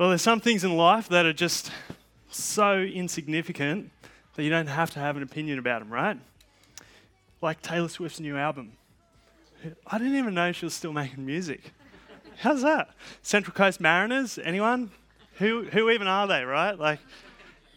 Well, 0.00 0.08
there's 0.08 0.22
some 0.22 0.40
things 0.40 0.64
in 0.64 0.78
life 0.78 1.10
that 1.10 1.26
are 1.26 1.32
just 1.34 1.70
so 2.30 2.78
insignificant 2.78 3.90
that 4.34 4.42
you 4.42 4.48
don't 4.48 4.66
have 4.66 4.90
to 4.92 4.98
have 4.98 5.18
an 5.18 5.22
opinion 5.22 5.58
about 5.58 5.80
them, 5.80 5.92
right? 5.92 6.18
Like 7.42 7.60
Taylor 7.60 7.90
Swift's 7.90 8.18
new 8.18 8.34
album. 8.38 8.72
I 9.86 9.98
didn't 9.98 10.16
even 10.16 10.32
know 10.32 10.52
she 10.52 10.64
was 10.64 10.72
still 10.72 10.94
making 10.94 11.26
music. 11.26 11.74
How's 12.38 12.62
that? 12.62 12.94
Central 13.20 13.54
Coast 13.54 13.78
Mariners? 13.78 14.38
Anyone? 14.42 14.90
Who, 15.34 15.64
who 15.64 15.90
even 15.90 16.06
are 16.06 16.26
they, 16.26 16.44
right? 16.44 16.78
Like 16.78 17.00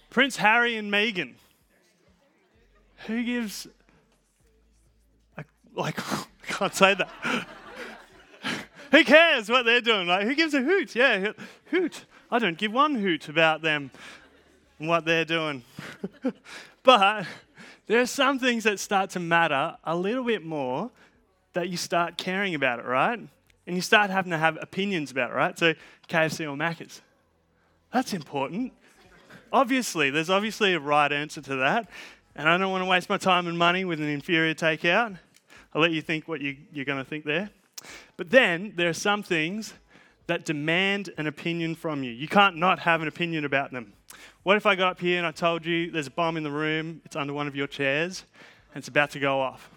Prince 0.10 0.38
Harry 0.38 0.78
and 0.78 0.90
Meghan. 0.90 1.34
Who 3.08 3.22
gives 3.26 3.68
a, 5.36 5.44
like 5.76 6.00
I 6.14 6.26
can't 6.48 6.74
say 6.74 6.94
that. 6.94 7.48
who 8.92 9.04
cares 9.04 9.50
what 9.50 9.66
they're 9.66 9.82
doing? 9.82 10.08
Like 10.08 10.26
who 10.26 10.36
gives 10.36 10.54
a 10.54 10.62
hoot? 10.62 10.96
Yeah, 10.96 11.34
hoot. 11.66 12.06
I 12.34 12.40
don't 12.40 12.58
give 12.58 12.74
one 12.74 12.96
hoot 12.96 13.30
about 13.30 13.62
them 13.62 13.92
and 14.80 14.90
what 14.90 15.06
they're 15.06 15.24
doing. 15.24 15.64
but 16.84 17.28
there 17.86 18.02
are 18.02 18.08
some 18.08 18.40
things 18.40 18.64
that 18.64 18.80
start 18.80 19.12
to 19.12 19.20
matter 19.20 19.78
a 19.84 19.96
little 19.96 20.24
bit 20.24 20.44
more 20.44 20.90
that 21.54 21.70
you 21.70 21.78
start 21.78 22.18
caring 22.18 22.56
about 22.56 22.80
it, 22.80 22.86
right? 22.86 23.20
And 23.68 23.76
you 23.76 23.84
start 23.84 24.10
having 24.10 24.32
to 24.32 24.40
have 24.40 24.58
opinions 24.60 25.12
about 25.12 25.30
it, 25.30 25.36
right? 25.36 25.60
So 25.60 25.76
KFC 26.10 26.52
or 26.52 26.58
Macca's. 26.58 27.04
That's 27.94 28.14
important. 28.14 28.74
Obviously, 29.52 30.10
there's 30.10 30.32
obviously 30.32 30.74
a 30.74 30.80
right 30.80 31.12
answer 31.12 31.40
to 31.42 31.58
that. 31.58 31.88
And 32.36 32.50
I 32.50 32.58
don't 32.58 32.72
want 32.72 32.84
to 32.84 32.90
waste 32.90 33.10
my 33.10 33.18
time 33.20 33.46
and 33.46 33.60
money 33.60 33.86
with 33.86 34.02
an 34.02 34.08
inferior 34.08 34.56
takeout. 34.56 35.20
I'll 35.72 35.84
let 35.84 35.92
you 35.92 36.02
think 36.02 36.28
what 36.28 36.42
you, 36.42 36.58
you're 36.72 36.86
going 36.86 36.98
to 36.98 37.08
think 37.08 37.26
there. 37.26 37.52
But 38.18 38.32
then 38.32 38.74
there 38.76 38.90
are 38.90 38.94
some 38.94 39.22
things 39.22 39.76
that 40.28 40.46
demand 40.46 41.10
an 41.18 41.28
opinion 41.28 41.76
from 41.76 42.04
you. 42.04 42.12
You 42.12 42.28
can't 42.28 42.58
not 42.58 42.80
have 42.80 43.02
an 43.02 43.08
opinion 43.08 43.46
about 43.46 43.72
them. 43.72 43.94
What 44.44 44.58
if 44.58 44.66
I 44.66 44.76
got 44.76 44.92
up 44.92 45.00
here 45.00 45.18
and 45.18 45.28
I 45.28 45.32
told 45.32 45.66
you 45.66 45.92
there's 45.92 46.08
a 46.08 46.12
bomb 46.12 46.38
in 46.38 46.44
the 46.44 46.52
room, 46.52 47.02
it's 47.06 47.16
under 47.16 47.34
one 47.34 47.48
of 47.48 47.56
your 47.56 47.68
chairs, 47.68 48.24
and 48.74 48.82
it's 48.82 48.88
about 48.88 49.12
to 49.12 49.20
go 49.20 49.42
off? 49.42 49.70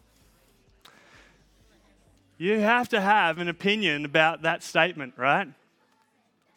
You 2.39 2.61
have 2.61 2.89
to 2.91 3.01
have 3.01 3.39
an 3.39 3.49
opinion 3.49 4.05
about 4.05 4.43
that 4.43 4.63
statement, 4.63 5.15
right? 5.17 5.49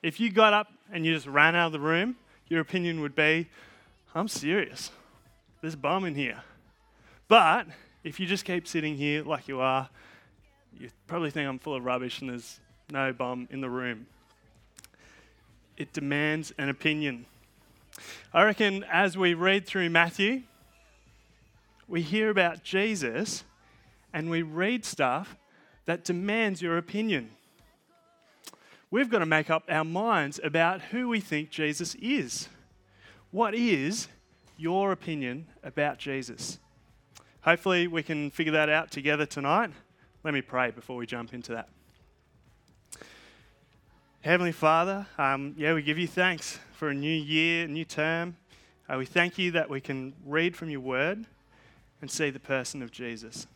If 0.03 0.19
you 0.19 0.31
got 0.31 0.53
up 0.53 0.67
and 0.91 1.05
you 1.05 1.13
just 1.13 1.27
ran 1.27 1.55
out 1.55 1.67
of 1.67 1.71
the 1.71 1.79
room, 1.79 2.15
your 2.47 2.59
opinion 2.59 3.01
would 3.01 3.15
be, 3.15 3.47
I'm 4.13 4.27
serious. 4.27 4.91
There's 5.61 5.75
a 5.75 5.77
bomb 5.77 6.05
in 6.05 6.15
here. 6.15 6.41
But 7.27 7.67
if 8.03 8.19
you 8.19 8.25
just 8.25 8.43
keep 8.43 8.67
sitting 8.67 8.95
here 8.95 9.23
like 9.23 9.47
you 9.47 9.61
are, 9.61 9.89
you 10.77 10.89
probably 11.07 11.31
think 11.31 11.47
I'm 11.47 11.59
full 11.59 11.75
of 11.75 11.85
rubbish 11.85 12.21
and 12.21 12.29
there's 12.29 12.59
no 12.91 13.13
bum 13.13 13.47
in 13.51 13.61
the 13.61 13.69
room. 13.69 14.07
It 15.77 15.93
demands 15.93 16.53
an 16.57 16.69
opinion. 16.69 17.25
I 18.33 18.43
reckon 18.43 18.83
as 18.91 19.17
we 19.17 19.33
read 19.33 19.65
through 19.65 19.89
Matthew, 19.89 20.43
we 21.87 22.01
hear 22.01 22.29
about 22.29 22.63
Jesus 22.63 23.43
and 24.13 24.29
we 24.29 24.41
read 24.41 24.85
stuff 24.85 25.35
that 25.85 26.03
demands 26.03 26.61
your 26.61 26.77
opinion. 26.77 27.31
We've 28.91 29.09
got 29.09 29.19
to 29.19 29.25
make 29.25 29.49
up 29.49 29.63
our 29.69 29.83
minds 29.83 30.39
about 30.43 30.81
who 30.81 31.07
we 31.07 31.19
think 31.19 31.49
Jesus 31.49 31.95
is. 31.95 32.49
What 33.31 33.53
is 33.53 34.07
your 34.57 34.91
opinion 34.91 35.47
about 35.63 35.99
Jesus? 35.99 36.59
Hopefully, 37.41 37.87
we 37.87 38.03
can 38.03 38.31
figure 38.31 38.51
that 38.51 38.69
out 38.69 38.91
together 38.91 39.25
tonight. 39.25 39.71
Let 40.23 40.33
me 40.33 40.41
pray 40.41 40.71
before 40.71 40.97
we 40.97 41.05
jump 41.05 41.33
into 41.33 41.53
that. 41.53 41.69
Heavenly 44.21 44.51
Father, 44.51 45.07
um, 45.17 45.55
yeah, 45.57 45.73
we 45.73 45.81
give 45.81 45.97
you 45.97 46.05
thanks 46.05 46.59
for 46.73 46.89
a 46.89 46.93
new 46.93 47.07
year, 47.07 47.63
a 47.63 47.67
new 47.69 47.85
term. 47.85 48.35
Uh, 48.89 48.97
we 48.97 49.05
thank 49.05 49.37
you 49.37 49.51
that 49.51 49.69
we 49.69 49.79
can 49.79 50.13
read 50.25 50.57
from 50.57 50.69
your 50.69 50.81
word 50.81 51.25
and 52.01 52.11
see 52.11 52.29
the 52.29 52.39
person 52.39 52.81
of 52.81 52.91
Jesus. 52.91 53.47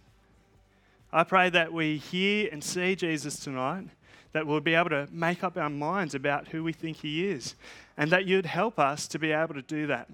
I 1.11 1.25
pray 1.25 1.49
that 1.49 1.73
we 1.73 1.97
hear 1.97 2.47
and 2.49 2.63
see 2.63 2.95
Jesus 2.95 3.37
tonight, 3.39 3.89
that 4.31 4.47
we'll 4.47 4.61
be 4.61 4.73
able 4.73 4.91
to 4.91 5.09
make 5.11 5.43
up 5.43 5.57
our 5.57 5.69
minds 5.69 6.15
about 6.15 6.47
who 6.47 6.63
we 6.63 6.71
think 6.71 6.95
he 6.95 7.27
is, 7.27 7.55
and 7.97 8.09
that 8.11 8.23
you'd 8.23 8.45
help 8.45 8.79
us 8.79 9.05
to 9.09 9.19
be 9.19 9.33
able 9.33 9.55
to 9.55 9.61
do 9.61 9.87
that. 9.87 10.07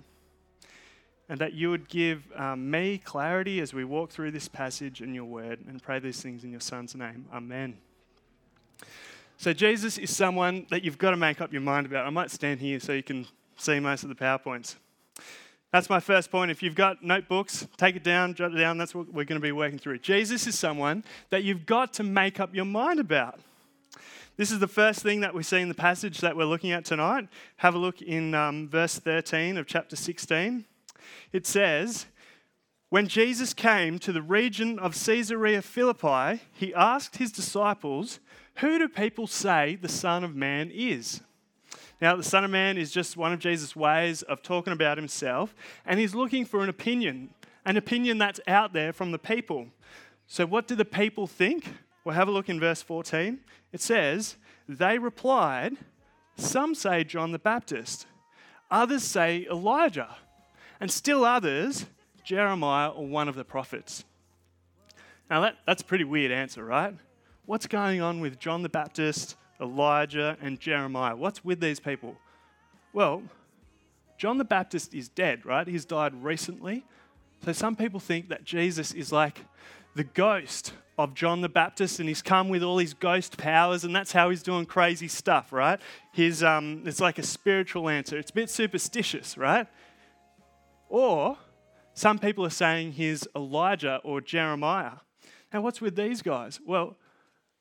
And 1.30 1.40
that 1.40 1.54
you 1.54 1.70
would 1.70 1.88
give 1.88 2.24
um, 2.36 2.72
me 2.72 2.98
clarity 2.98 3.62
as 3.62 3.72
we 3.72 3.86
walk 3.86 4.10
through 4.10 4.32
this 4.32 4.48
passage 4.48 5.00
in 5.00 5.14
your 5.14 5.26
word, 5.26 5.60
and 5.68 5.80
pray 5.80 6.00
these 6.00 6.24
things 6.24 6.44
in 6.44 6.50
your 6.50 6.60
son's 6.60 6.96
name. 6.96 7.28
Amen. 7.32 7.78
So, 9.42 9.54
Jesus 9.54 9.98
is 9.98 10.14
someone 10.14 10.68
that 10.70 10.84
you've 10.84 10.98
got 10.98 11.12
to 11.12 11.16
make 11.16 11.40
up 11.40 11.54
your 11.54 11.62
mind 11.62 11.86
about. 11.86 12.06
I 12.06 12.10
might 12.10 12.30
stand 12.30 12.60
here 12.60 12.78
so 12.78 12.92
you 12.92 13.02
can 13.02 13.26
see 13.56 13.80
most 13.80 14.04
of 14.04 14.10
the 14.10 14.16
PowerPoints. 14.16 14.76
That's 15.72 15.90
my 15.90 16.02
first 16.02 16.30
point. 16.30 16.52
If 16.52 16.62
you've 16.62 16.76
got 16.76 17.02
notebooks, 17.02 17.66
take 17.78 17.96
it 17.96 18.04
down, 18.04 18.34
jot 18.34 18.52
it 18.52 18.58
down. 18.58 18.78
That's 18.78 18.94
what 18.94 19.08
we're 19.08 19.24
going 19.24 19.40
to 19.40 19.48
be 19.48 19.54
working 19.54 19.80
through. 19.80 20.00
Jesus 20.00 20.46
is 20.46 20.60
someone 20.60 21.06
that 21.30 21.46
you've 21.46 21.66
got 21.66 21.94
to 21.94 22.04
make 22.04 22.42
up 22.42 22.54
your 22.54 22.66
mind 22.66 23.00
about. 23.00 23.40
This 24.36 24.52
is 24.52 24.60
the 24.60 24.68
first 24.68 25.04
thing 25.04 25.22
that 25.22 25.34
we 25.34 25.42
see 25.42 25.62
in 25.62 25.70
the 25.70 25.74
passage 25.74 26.20
that 26.20 26.36
we're 26.36 26.44
looking 26.44 26.74
at 26.74 26.84
tonight. 26.84 27.30
Have 27.58 27.76
a 27.76 27.78
look 27.78 28.02
in 28.02 28.36
um, 28.36 28.68
verse 28.68 29.00
13 29.00 29.56
of 29.56 29.68
chapter 29.68 29.96
16. 29.96 30.66
It 31.32 31.48
says, 31.48 32.08
When 32.90 33.08
Jesus 33.08 33.54
came 33.54 34.00
to 34.00 34.12
the 34.12 34.22
region 34.22 34.78
of 34.80 35.02
Caesarea 35.02 35.62
Philippi, 35.62 36.42
he 36.52 36.74
asked 36.74 37.16
his 37.16 37.32
disciples, 37.32 38.20
who 38.60 38.78
do 38.78 38.88
people 38.88 39.28
say 39.28 39.76
the 39.76 39.90
Son 39.90 40.24
of 40.24 40.36
Man 40.36 40.72
is? 40.74 41.22
Now, 42.02 42.16
the 42.16 42.24
Son 42.24 42.44
of 42.46 42.52
Man 42.52 42.78
is 42.78 42.92
just 42.92 43.18
one 43.18 43.34
of 43.34 43.40
Jesus' 43.40 43.76
ways 43.76 44.22
of 44.24 44.42
talking 44.42 44.74
about 44.74 44.98
himself, 44.98 45.54
and 45.86 46.00
he's 46.00 46.16
looking 46.16 46.46
for 46.46 46.64
an 46.64 46.70
opinion, 46.70 47.30
an 47.66 47.78
opinion 47.78 48.18
that's 48.18 48.40
out 48.48 48.74
there 48.74 48.94
from 48.94 49.12
the 49.12 49.20
people. 49.20 49.68
So, 50.28 50.46
what 50.46 50.68
do 50.68 50.76
the 50.76 50.86
people 50.86 51.28
think? 51.28 51.74
Well, 52.04 52.16
have 52.16 52.28
a 52.28 52.32
look 52.32 52.50
in 52.50 52.60
verse 52.60 52.82
14. 52.82 53.40
It 53.74 53.82
says, 53.82 54.38
They 54.68 54.98
replied, 54.98 55.78
Some 56.36 56.74
say 56.74 57.04
John 57.04 57.32
the 57.32 57.40
Baptist, 57.40 58.08
others 58.72 59.04
say 59.04 59.46
Elijah, 59.50 60.16
and 60.80 60.90
still 60.90 61.26
others, 61.26 61.86
Jeremiah 62.24 62.90
or 62.90 63.08
one 63.08 63.28
of 63.28 63.36
the 63.36 63.44
prophets. 63.44 64.06
Now, 65.30 65.42
that, 65.42 65.58
that's 65.68 65.82
a 65.82 65.86
pretty 65.86 66.06
weird 66.06 66.32
answer, 66.32 66.64
right? 66.64 66.96
What's 67.50 67.66
going 67.66 68.00
on 68.00 68.20
with 68.20 68.38
John 68.38 68.62
the 68.62 68.70
Baptist, 68.70 69.36
Elijah, 69.60 70.38
and 70.40 70.60
Jeremiah? 70.60 71.16
What's 71.16 71.44
with 71.44 71.60
these 71.60 71.80
people? 71.80 72.16
Well, 72.94 73.24
John 74.20 74.38
the 74.38 74.46
Baptist 74.46 74.94
is 74.94 75.10
dead, 75.10 75.48
right? 75.48 75.68
He's 75.68 75.84
died 75.84 76.24
recently. 76.24 76.86
So 77.44 77.52
some 77.52 77.76
people 77.76 78.00
think 78.00 78.30
that 78.30 78.44
Jesus 78.44 78.94
is 78.94 79.12
like 79.12 79.40
the 79.96 80.04
ghost 80.04 80.74
of 81.00 81.16
John 81.16 81.42
the 81.42 81.50
Baptist 81.50 82.00
and 82.00 82.08
he's 82.08 82.22
come 82.22 82.50
with 82.50 82.62
all 82.62 82.78
his 82.78 82.94
ghost 82.94 83.38
powers 83.38 83.84
and 83.84 83.96
that's 83.96 84.12
how 84.12 84.30
he's 84.30 84.44
doing 84.44 84.68
crazy 84.68 85.08
stuff, 85.08 85.52
right? 85.52 85.82
His, 86.12 86.44
um, 86.44 86.84
it's 86.86 87.00
like 87.00 87.18
a 87.18 87.24
spiritual 87.24 87.90
answer. 87.90 88.20
It's 88.20 88.30
a 88.30 88.34
bit 88.36 88.52
superstitious, 88.52 89.40
right? 89.40 89.66
Or 90.88 91.36
some 91.96 92.20
people 92.20 92.46
are 92.46 92.52
saying 92.52 92.92
he's 92.92 93.28
Elijah 93.36 94.02
or 94.04 94.22
Jeremiah. 94.22 94.98
Now, 95.52 95.62
what's 95.62 95.82
with 95.82 95.96
these 95.96 96.22
guys? 96.22 96.60
Well, 96.64 96.96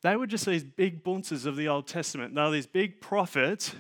they 0.03 0.16
were 0.16 0.26
just 0.26 0.47
these 0.47 0.64
big 0.64 1.03
bunces 1.03 1.47
of 1.47 1.56
the 1.56 1.69
Old 1.69 1.86
Testament. 1.86 2.34
They 2.34 2.41
were 2.41 2.50
these 2.50 2.66
big 2.66 3.00
prophets 3.00 3.75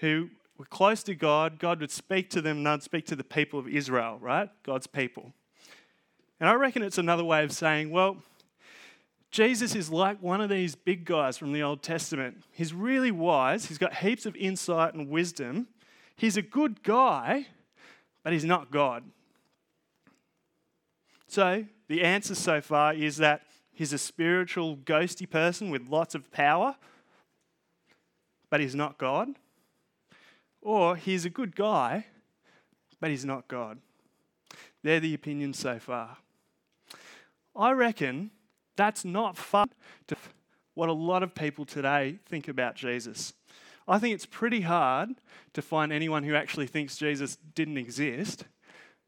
who 0.00 0.30
were 0.56 0.64
close 0.64 1.02
to 1.04 1.14
God. 1.14 1.58
God 1.58 1.80
would 1.80 1.90
speak 1.90 2.30
to 2.30 2.40
them, 2.40 2.58
and 2.58 2.66
they'd 2.66 2.82
speak 2.82 3.06
to 3.06 3.16
the 3.16 3.24
people 3.24 3.58
of 3.58 3.66
Israel, 3.66 4.18
right? 4.20 4.48
God's 4.62 4.86
people. 4.86 5.32
And 6.38 6.48
I 6.48 6.54
reckon 6.54 6.82
it's 6.82 6.98
another 6.98 7.24
way 7.24 7.44
of 7.44 7.52
saying, 7.52 7.90
well, 7.90 8.18
Jesus 9.30 9.74
is 9.74 9.90
like 9.90 10.22
one 10.22 10.40
of 10.40 10.48
these 10.50 10.74
big 10.74 11.04
guys 11.04 11.36
from 11.36 11.52
the 11.52 11.62
Old 11.62 11.82
Testament. 11.82 12.42
He's 12.52 12.72
really 12.72 13.10
wise, 13.10 13.66
he's 13.66 13.78
got 13.78 13.94
heaps 13.94 14.26
of 14.26 14.36
insight 14.36 14.94
and 14.94 15.08
wisdom. 15.08 15.68
He's 16.16 16.36
a 16.36 16.42
good 16.42 16.82
guy, 16.82 17.46
but 18.22 18.32
he's 18.32 18.44
not 18.44 18.70
God. 18.70 19.04
So, 21.28 21.64
the 21.88 22.02
answer 22.02 22.34
so 22.34 22.60
far 22.60 22.92
is 22.92 23.16
that 23.18 23.42
He's 23.80 23.94
a 23.94 23.98
spiritual, 23.98 24.76
ghosty 24.76 25.26
person 25.26 25.70
with 25.70 25.88
lots 25.88 26.14
of 26.14 26.30
power, 26.30 26.76
but 28.50 28.60
he's 28.60 28.74
not 28.74 28.98
God. 28.98 29.30
Or 30.60 30.96
he's 30.96 31.24
a 31.24 31.30
good 31.30 31.56
guy, 31.56 32.04
but 33.00 33.08
he's 33.08 33.24
not 33.24 33.48
God. 33.48 33.78
They're 34.82 35.00
the 35.00 35.14
opinions 35.14 35.58
so 35.58 35.78
far. 35.78 36.18
I 37.56 37.70
reckon 37.70 38.32
that's 38.76 39.02
not 39.02 39.38
fun 39.38 39.70
to 40.08 40.16
what 40.74 40.90
a 40.90 40.92
lot 40.92 41.22
of 41.22 41.34
people 41.34 41.64
today 41.64 42.18
think 42.26 42.48
about 42.48 42.74
Jesus. 42.74 43.32
I 43.88 43.98
think 43.98 44.14
it's 44.14 44.26
pretty 44.26 44.60
hard 44.60 45.08
to 45.54 45.62
find 45.62 45.90
anyone 45.90 46.24
who 46.24 46.34
actually 46.34 46.66
thinks 46.66 46.98
Jesus 46.98 47.38
didn't 47.54 47.78
exist, 47.78 48.44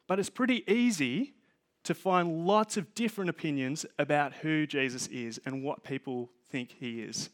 but 0.08 0.18
it's 0.18 0.30
pretty 0.30 0.64
easy 0.66 1.34
to 1.84 1.94
find 1.94 2.46
lots 2.46 2.76
of 2.76 2.94
different 2.94 3.30
opinions 3.30 3.84
about 3.98 4.34
who 4.34 4.66
Jesus 4.66 5.06
is 5.08 5.40
and 5.44 5.62
what 5.62 5.82
people 5.82 6.30
think 6.48 6.76
he 6.78 7.00
is. 7.00 7.30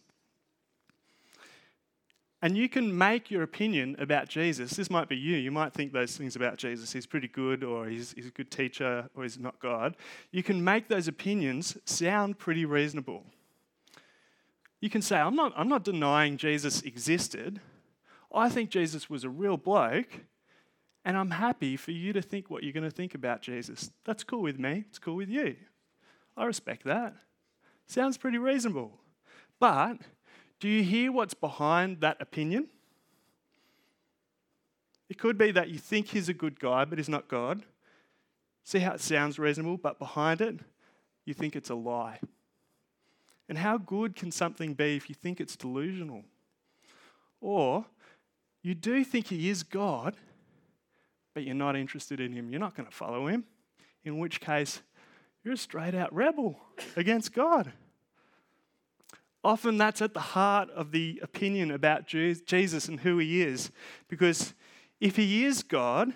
And 2.41 2.57
you 2.57 2.69
can 2.69 2.97
make 2.97 3.33
your 3.33 3.43
opinion 3.43 3.97
about 3.99 4.29
Jesus. 4.29 4.71
This 4.71 4.91
might 4.91 5.09
be 5.09 5.17
you. 5.17 5.37
You 5.37 5.51
might 5.51 5.73
think 5.73 5.93
those 5.93 6.17
things 6.17 6.37
about 6.37 6.57
Jesus. 6.57 6.93
He's 6.93 7.07
pretty 7.07 7.27
good, 7.27 7.65
or 7.65 7.87
he's, 7.87 8.13
he's 8.13 8.29
a 8.29 8.31
good 8.31 8.51
teacher, 8.51 9.11
or 9.17 9.25
he's 9.25 9.39
not 9.39 9.59
God. 9.59 9.97
You 10.31 10.45
can 10.45 10.63
make 10.63 10.87
those 10.87 11.09
opinions 11.09 11.77
sound 11.85 12.39
pretty 12.39 12.65
reasonable. 12.65 13.25
You 14.81 14.89
can 14.89 15.03
say, 15.03 15.17
I'm 15.17 15.35
not, 15.35 15.53
I'm 15.57 15.69
not 15.69 15.83
denying 15.83 16.37
Jesus 16.37 16.83
existed. 16.83 17.61
I 18.33 18.49
think 18.49 18.71
Jesus 18.71 19.11
was 19.11 19.25
a 19.25 19.29
real 19.29 19.57
bloke, 19.57 20.21
and 21.09 21.17
I'm 21.17 21.31
happy 21.31 21.79
for 21.79 21.91
you 21.91 22.13
to 22.13 22.21
think 22.21 22.51
what 22.51 22.63
you're 22.63 22.75
going 22.75 22.85
to 22.85 22.95
think 22.95 23.15
about 23.15 23.41
Jesus. 23.41 23.91
That's 24.05 24.23
cool 24.23 24.43
with 24.43 24.59
me. 24.59 24.85
It's 24.91 24.99
cool 24.99 25.17
with 25.17 25.31
you. 25.31 25.57
I 26.37 26.45
respect 26.45 26.85
that. 26.85 27.15
Sounds 27.87 28.19
pretty 28.19 28.37
reasonable. 28.37 28.93
But 29.59 29.97
do 30.61 30.69
you 30.69 30.83
hear 30.83 31.11
what's 31.11 31.33
behind 31.33 32.03
that 32.03 32.19
opinion? 32.21 32.69
It 35.09 35.19
could 35.19 35.39
be 35.39 35.51
that 35.51 35.71
you 35.71 35.79
think 35.79 36.09
he's 36.09 36.29
a 36.29 36.35
good 36.35 36.61
guy, 36.61 36.85
but 36.85 36.99
he's 36.99 37.09
not 37.09 37.27
God. 37.27 37.63
See 38.65 38.81
how 38.81 38.93
it 38.93 39.01
sounds 39.01 39.39
reasonable, 39.39 39.79
but 39.79 39.99
behind 39.99 40.43
it, 40.43 40.57
you 41.25 41.33
think 41.33 41.57
it's 41.57 41.71
a 41.71 41.75
lie. 41.75 42.21
And 43.49 43.57
how 43.57 43.79
good 43.79 44.15
can 44.15 44.31
something 44.31 44.75
be 44.75 44.97
if 44.97 45.09
you 45.09 45.15
think 45.15 45.41
it's 45.41 45.57
delusional? 45.57 46.25
Or 47.41 47.87
you 48.63 48.75
do 48.75 49.03
think 49.05 49.29
he 49.29 49.49
is 49.49 49.63
God, 49.63 50.15
but 51.39 51.45
you're 51.45 51.55
not 51.55 51.77
interested 51.77 52.19
in 52.19 52.33
him. 52.33 52.51
You're 52.51 52.59
not 52.59 52.75
going 52.75 52.89
to 52.89 52.93
follow 52.93 53.29
him. 53.29 53.45
In 54.03 54.19
which 54.19 54.41
case, 54.41 54.83
you're 55.45 55.55
a 55.55 55.57
straight 55.57 55.95
out 55.95 56.13
rebel 56.13 56.59
against 56.97 57.33
God. 57.33 57.71
Often 59.45 59.79
that's 59.79 60.03
at 60.03 60.15
the 60.15 60.21
heart 60.21 60.69
of 60.71 60.91
the 60.91 61.21
opinion 61.23 61.71
about 61.71 62.09
Jesus 62.09 62.89
and 62.89 62.99
who 62.99 63.19
he 63.19 63.41
is. 63.41 63.71
Because 64.09 64.53
if 65.01 65.15
he 65.15 65.45
is 65.45 65.63
God, 65.63 66.13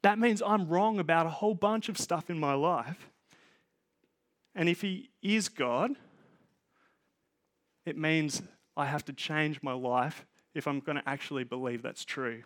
that 0.00 0.18
means 0.18 0.40
I'm 0.40 0.70
wrong 0.70 0.98
about 0.98 1.26
a 1.26 1.28
whole 1.28 1.54
bunch 1.54 1.90
of 1.90 1.98
stuff 1.98 2.30
in 2.30 2.40
my 2.40 2.54
life. 2.54 3.10
And 4.54 4.70
if 4.70 4.80
he 4.80 5.10
is 5.20 5.50
God, 5.50 5.90
it 7.84 7.98
means 7.98 8.40
I 8.74 8.86
have 8.86 9.04
to 9.04 9.12
change 9.12 9.62
my 9.62 9.74
life 9.74 10.24
if 10.54 10.66
I'm 10.66 10.80
going 10.80 10.96
to 10.96 11.06
actually 11.06 11.44
believe 11.44 11.82
that's 11.82 12.06
true. 12.06 12.44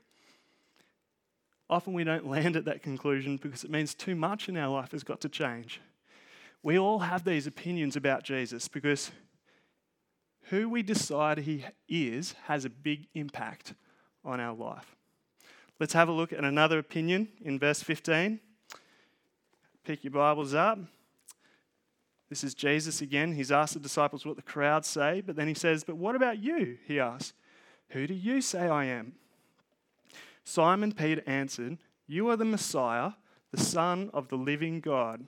Often 1.75 1.95
we 1.95 2.05
don't 2.05 2.31
land 2.31 2.55
at 2.55 2.67
that 2.67 2.85
conclusion 2.85 3.37
because 3.37 3.65
it 3.65 3.71
means 3.71 3.97
too 3.97 4.15
much 4.15 4.49
in 4.49 4.57
our 4.57 4.69
life 4.69 4.93
has 4.93 5.03
got 5.03 5.21
to 5.23 5.29
change. 5.29 5.81
We 6.63 6.79
all 6.79 7.01
have 7.01 7.25
these 7.25 7.49
opinions 7.49 7.97
about 7.97 8.23
Jesus 8.23 8.69
because 8.69 9.11
who 10.51 10.69
we 10.69 10.85
decide 10.85 11.39
he 11.39 11.65
is 11.89 12.37
has 12.45 12.65
a 12.65 12.71
big 12.71 13.09
impact 13.15 13.75
on 14.25 14.39
our 14.39 14.55
life. 14.55 14.95
Let's 15.81 15.95
have 15.95 16.09
a 16.09 16.13
look 16.13 16.33
at 16.33 16.45
another 16.45 16.79
opinion 16.79 17.27
in 17.45 17.59
verse 17.59 17.83
15. 17.83 18.39
Pick 19.83 20.05
your 20.05 20.13
Bibles 20.13 20.55
up. 20.55 20.79
This 22.31 22.45
is 22.45 22.55
Jesus 22.55 23.01
again. 23.01 23.33
He's 23.33 23.51
asked 23.51 23.75
the 23.75 23.81
disciples 23.81 24.25
what 24.25 24.37
the 24.37 24.43
crowds 24.43 24.87
say, 24.87 25.23
but 25.23 25.35
then 25.35 25.49
he 25.49 25.55
says, 25.55 25.83
But 25.83 25.97
what 25.97 26.15
about 26.15 26.39
you? 26.39 26.79
He 26.87 27.01
asks, 27.01 27.33
Who 27.89 28.07
do 28.07 28.15
you 28.15 28.43
say 28.43 28.69
I 28.69 28.85
am? 28.85 29.15
Simon 30.45 30.93
Peter 30.93 31.23
answered, 31.27 31.79
You 32.07 32.29
are 32.29 32.37
the 32.37 32.45
Messiah, 32.45 33.13
the 33.51 33.61
Son 33.61 34.11
of 34.13 34.29
the 34.29 34.37
living 34.37 34.81
God. 34.81 35.27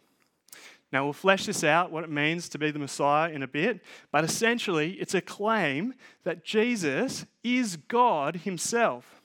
Now, 0.93 1.05
we'll 1.05 1.13
flesh 1.13 1.47
this 1.47 1.65
out, 1.65 1.91
what 1.91 2.05
it 2.05 2.11
means 2.11 2.49
to 2.51 2.59
be 2.59 2.71
the 2.71 2.79
Messiah, 2.79 3.33
in 3.33 3.43
a 3.43 3.49
bit, 3.49 3.81
but 4.13 4.25
essentially, 4.25 4.93
it's 4.93 5.15
a 5.15 5.21
claim 5.21 5.95
that 6.23 6.45
Jesus 6.45 7.27
is 7.43 7.77
God 7.77 8.37
Himself. 8.37 9.21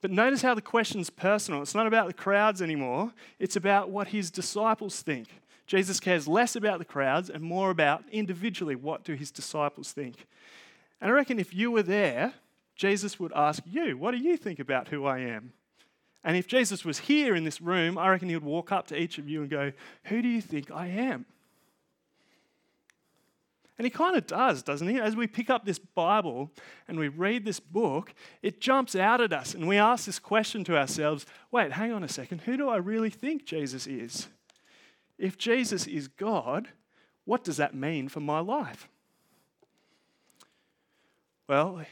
But 0.00 0.10
notice 0.10 0.42
how 0.42 0.54
the 0.54 0.62
question's 0.62 1.10
personal. 1.10 1.62
It's 1.62 1.74
not 1.74 1.86
about 1.86 2.08
the 2.08 2.14
crowds 2.14 2.62
anymore, 2.62 3.12
it's 3.38 3.56
about 3.56 3.90
what 3.90 4.08
His 4.08 4.30
disciples 4.30 5.02
think. 5.02 5.28
Jesus 5.66 6.00
cares 6.00 6.26
less 6.26 6.56
about 6.56 6.78
the 6.78 6.84
crowds 6.84 7.30
and 7.30 7.42
more 7.42 7.70
about 7.70 8.04
individually 8.10 8.74
what 8.74 9.04
do 9.04 9.14
His 9.14 9.30
disciples 9.30 9.92
think. 9.92 10.26
And 11.00 11.10
I 11.10 11.14
reckon 11.14 11.38
if 11.38 11.54
you 11.54 11.70
were 11.70 11.82
there, 11.82 12.34
Jesus 12.82 13.20
would 13.20 13.32
ask 13.36 13.62
you, 13.64 13.96
What 13.96 14.10
do 14.10 14.16
you 14.16 14.36
think 14.36 14.58
about 14.58 14.88
who 14.88 15.06
I 15.06 15.20
am? 15.20 15.52
And 16.24 16.36
if 16.36 16.48
Jesus 16.48 16.84
was 16.84 16.98
here 16.98 17.36
in 17.36 17.44
this 17.44 17.60
room, 17.60 17.96
I 17.96 18.08
reckon 18.08 18.28
he 18.28 18.34
would 18.34 18.42
walk 18.42 18.72
up 18.72 18.88
to 18.88 19.00
each 19.00 19.18
of 19.18 19.28
you 19.28 19.40
and 19.40 19.48
go, 19.48 19.70
Who 20.06 20.20
do 20.20 20.26
you 20.26 20.40
think 20.40 20.68
I 20.72 20.88
am? 20.88 21.24
And 23.78 23.86
he 23.86 23.90
kind 23.90 24.16
of 24.16 24.26
does, 24.26 24.64
doesn't 24.64 24.88
he? 24.88 24.98
As 24.98 25.14
we 25.14 25.28
pick 25.28 25.48
up 25.48 25.64
this 25.64 25.78
Bible 25.78 26.50
and 26.88 26.98
we 26.98 27.06
read 27.06 27.44
this 27.44 27.60
book, 27.60 28.14
it 28.42 28.60
jumps 28.60 28.96
out 28.96 29.20
at 29.20 29.32
us 29.32 29.54
and 29.54 29.68
we 29.68 29.78
ask 29.78 30.04
this 30.04 30.18
question 30.18 30.64
to 30.64 30.76
ourselves 30.76 31.24
wait, 31.52 31.70
hang 31.70 31.92
on 31.92 32.02
a 32.02 32.08
second, 32.08 32.40
who 32.40 32.56
do 32.56 32.68
I 32.68 32.78
really 32.78 33.10
think 33.10 33.44
Jesus 33.44 33.86
is? 33.86 34.26
If 35.18 35.38
Jesus 35.38 35.86
is 35.86 36.08
God, 36.08 36.66
what 37.26 37.44
does 37.44 37.58
that 37.58 37.76
mean 37.76 38.08
for 38.08 38.18
my 38.18 38.40
life? 38.40 38.88
Well, 41.48 41.84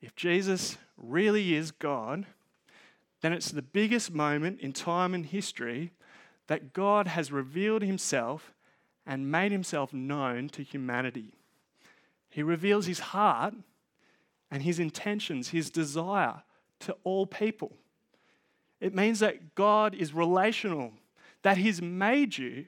if 0.00 0.14
Jesus 0.14 0.78
really 0.96 1.54
is 1.54 1.70
God, 1.70 2.26
then 3.20 3.32
it's 3.32 3.50
the 3.50 3.62
biggest 3.62 4.12
moment 4.12 4.60
in 4.60 4.72
time 4.72 5.14
and 5.14 5.26
history 5.26 5.92
that 6.46 6.72
God 6.72 7.08
has 7.08 7.32
revealed 7.32 7.82
himself 7.82 8.52
and 9.06 9.30
made 9.30 9.52
himself 9.52 9.92
known 9.92 10.48
to 10.50 10.62
humanity. 10.62 11.34
He 12.28 12.42
reveals 12.42 12.86
his 12.86 13.00
heart 13.00 13.54
and 14.50 14.62
his 14.62 14.78
intentions, 14.78 15.48
his 15.48 15.70
desire 15.70 16.42
to 16.80 16.96
all 17.04 17.26
people. 17.26 17.72
It 18.80 18.94
means 18.94 19.20
that 19.20 19.54
God 19.54 19.94
is 19.94 20.12
relational, 20.12 20.92
that 21.42 21.56
he's 21.56 21.80
made 21.80 22.36
you 22.36 22.66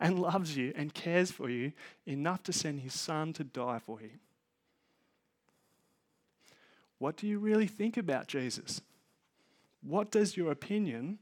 and 0.00 0.18
loves 0.18 0.56
you 0.56 0.72
and 0.76 0.94
cares 0.94 1.30
for 1.30 1.48
you 1.48 1.72
enough 2.06 2.42
to 2.44 2.52
send 2.52 2.80
his 2.80 2.94
son 2.94 3.32
to 3.34 3.44
die 3.44 3.78
for 3.78 4.00
you. 4.00 4.10
What 6.98 7.16
do 7.16 7.26
you 7.26 7.38
really 7.38 7.66
think 7.66 7.96
about 7.96 8.26
Jesus? 8.26 8.80
What 9.82 10.10
does 10.10 10.36
your 10.36 10.50
opinion 10.50 11.18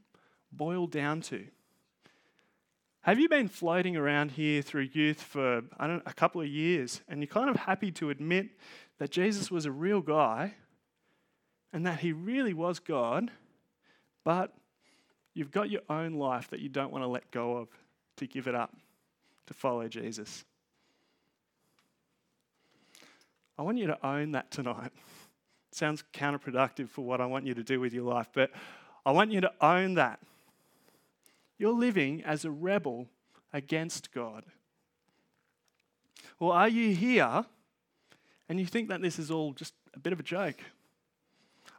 boil 0.51 0.87
down 0.87 1.21
to? 1.21 1.47
Have 3.01 3.19
you 3.19 3.29
been 3.29 3.47
floating 3.47 3.95
around 3.95 4.31
here 4.31 4.63
through 4.63 4.89
youth 4.93 5.21
for 5.21 5.61
I 5.77 5.85
don't, 5.85 6.01
a 6.07 6.13
couple 6.13 6.41
of 6.41 6.47
years 6.47 7.01
and 7.07 7.21
you're 7.21 7.27
kind 7.27 7.49
of 7.49 7.55
happy 7.55 7.91
to 7.93 8.09
admit 8.09 8.47
that 8.97 9.11
Jesus 9.11 9.51
was 9.51 9.65
a 9.65 9.71
real 9.71 10.01
guy 10.01 10.55
and 11.71 11.85
that 11.85 11.99
he 11.99 12.13
really 12.13 12.53
was 12.53 12.79
God, 12.79 13.29
but 14.23 14.55
you've 15.33 15.51
got 15.51 15.69
your 15.69 15.81
own 15.89 16.13
life 16.13 16.49
that 16.49 16.61
you 16.61 16.69
don't 16.69 16.91
want 16.91 17.03
to 17.03 17.07
let 17.07 17.29
go 17.29 17.57
of, 17.57 17.67
to 18.15 18.25
give 18.25 18.47
it 18.47 18.55
up, 18.55 18.73
to 19.45 19.53
follow 19.53 19.87
Jesus? 19.87 20.45
I 23.57 23.61
want 23.61 23.77
you 23.77 23.87
to 23.87 24.07
own 24.07 24.31
that 24.31 24.49
tonight. 24.51 24.91
Sounds 25.75 26.03
counterproductive 26.13 26.89
for 26.89 27.03
what 27.03 27.21
I 27.21 27.25
want 27.25 27.45
you 27.45 27.53
to 27.53 27.63
do 27.63 27.79
with 27.79 27.93
your 27.93 28.03
life, 28.03 28.29
but 28.33 28.51
I 29.05 29.11
want 29.11 29.31
you 29.31 29.41
to 29.41 29.51
own 29.61 29.95
that. 29.95 30.19
You're 31.57 31.73
living 31.73 32.23
as 32.23 32.45
a 32.45 32.51
rebel 32.51 33.07
against 33.53 34.13
God. 34.13 34.43
Or 36.39 36.53
are 36.53 36.67
you 36.67 36.95
here 36.95 37.45
and 38.49 38.59
you 38.59 38.65
think 38.65 38.89
that 38.89 39.01
this 39.01 39.19
is 39.19 39.31
all 39.31 39.53
just 39.53 39.73
a 39.93 39.99
bit 39.99 40.13
of 40.13 40.19
a 40.19 40.23
joke? 40.23 40.59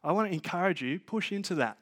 I 0.02 0.12
want 0.12 0.28
to 0.28 0.34
encourage 0.34 0.82
you, 0.82 0.98
push 0.98 1.32
into 1.32 1.54
that. 1.56 1.78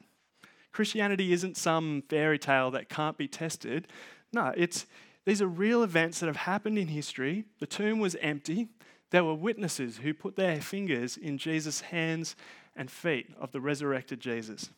Christianity 0.73 1.33
isn't 1.33 1.57
some 1.57 2.03
fairy 2.09 2.39
tale 2.39 2.71
that 2.73 2.89
can't 2.89 3.17
be 3.17 3.29
tested. 3.29 3.87
No, 4.33 4.53
it's 4.57 4.87
these 5.25 5.41
are 5.41 5.47
real 5.47 5.83
events 5.83 6.21
that 6.21 6.27
have 6.27 6.37
happened 6.37 6.79
in 6.79 6.89
history. 6.89 7.45
The 7.61 7.67
tomb 7.67 7.99
was 7.99 8.17
empty. 8.21 8.69
There 9.15 9.23
were 9.23 9.37
witnesses 9.37 9.99
who 9.99 10.13
put 10.13 10.35
their 10.35 10.61
fingers 10.61 11.17
in 11.17 11.39
Jesus' 11.39 11.83
hands 11.83 12.35
and 12.75 12.91
feet 12.91 13.29
of 13.39 13.53
the 13.53 13.61
resurrected 13.61 14.19
Jesus. 14.19 14.71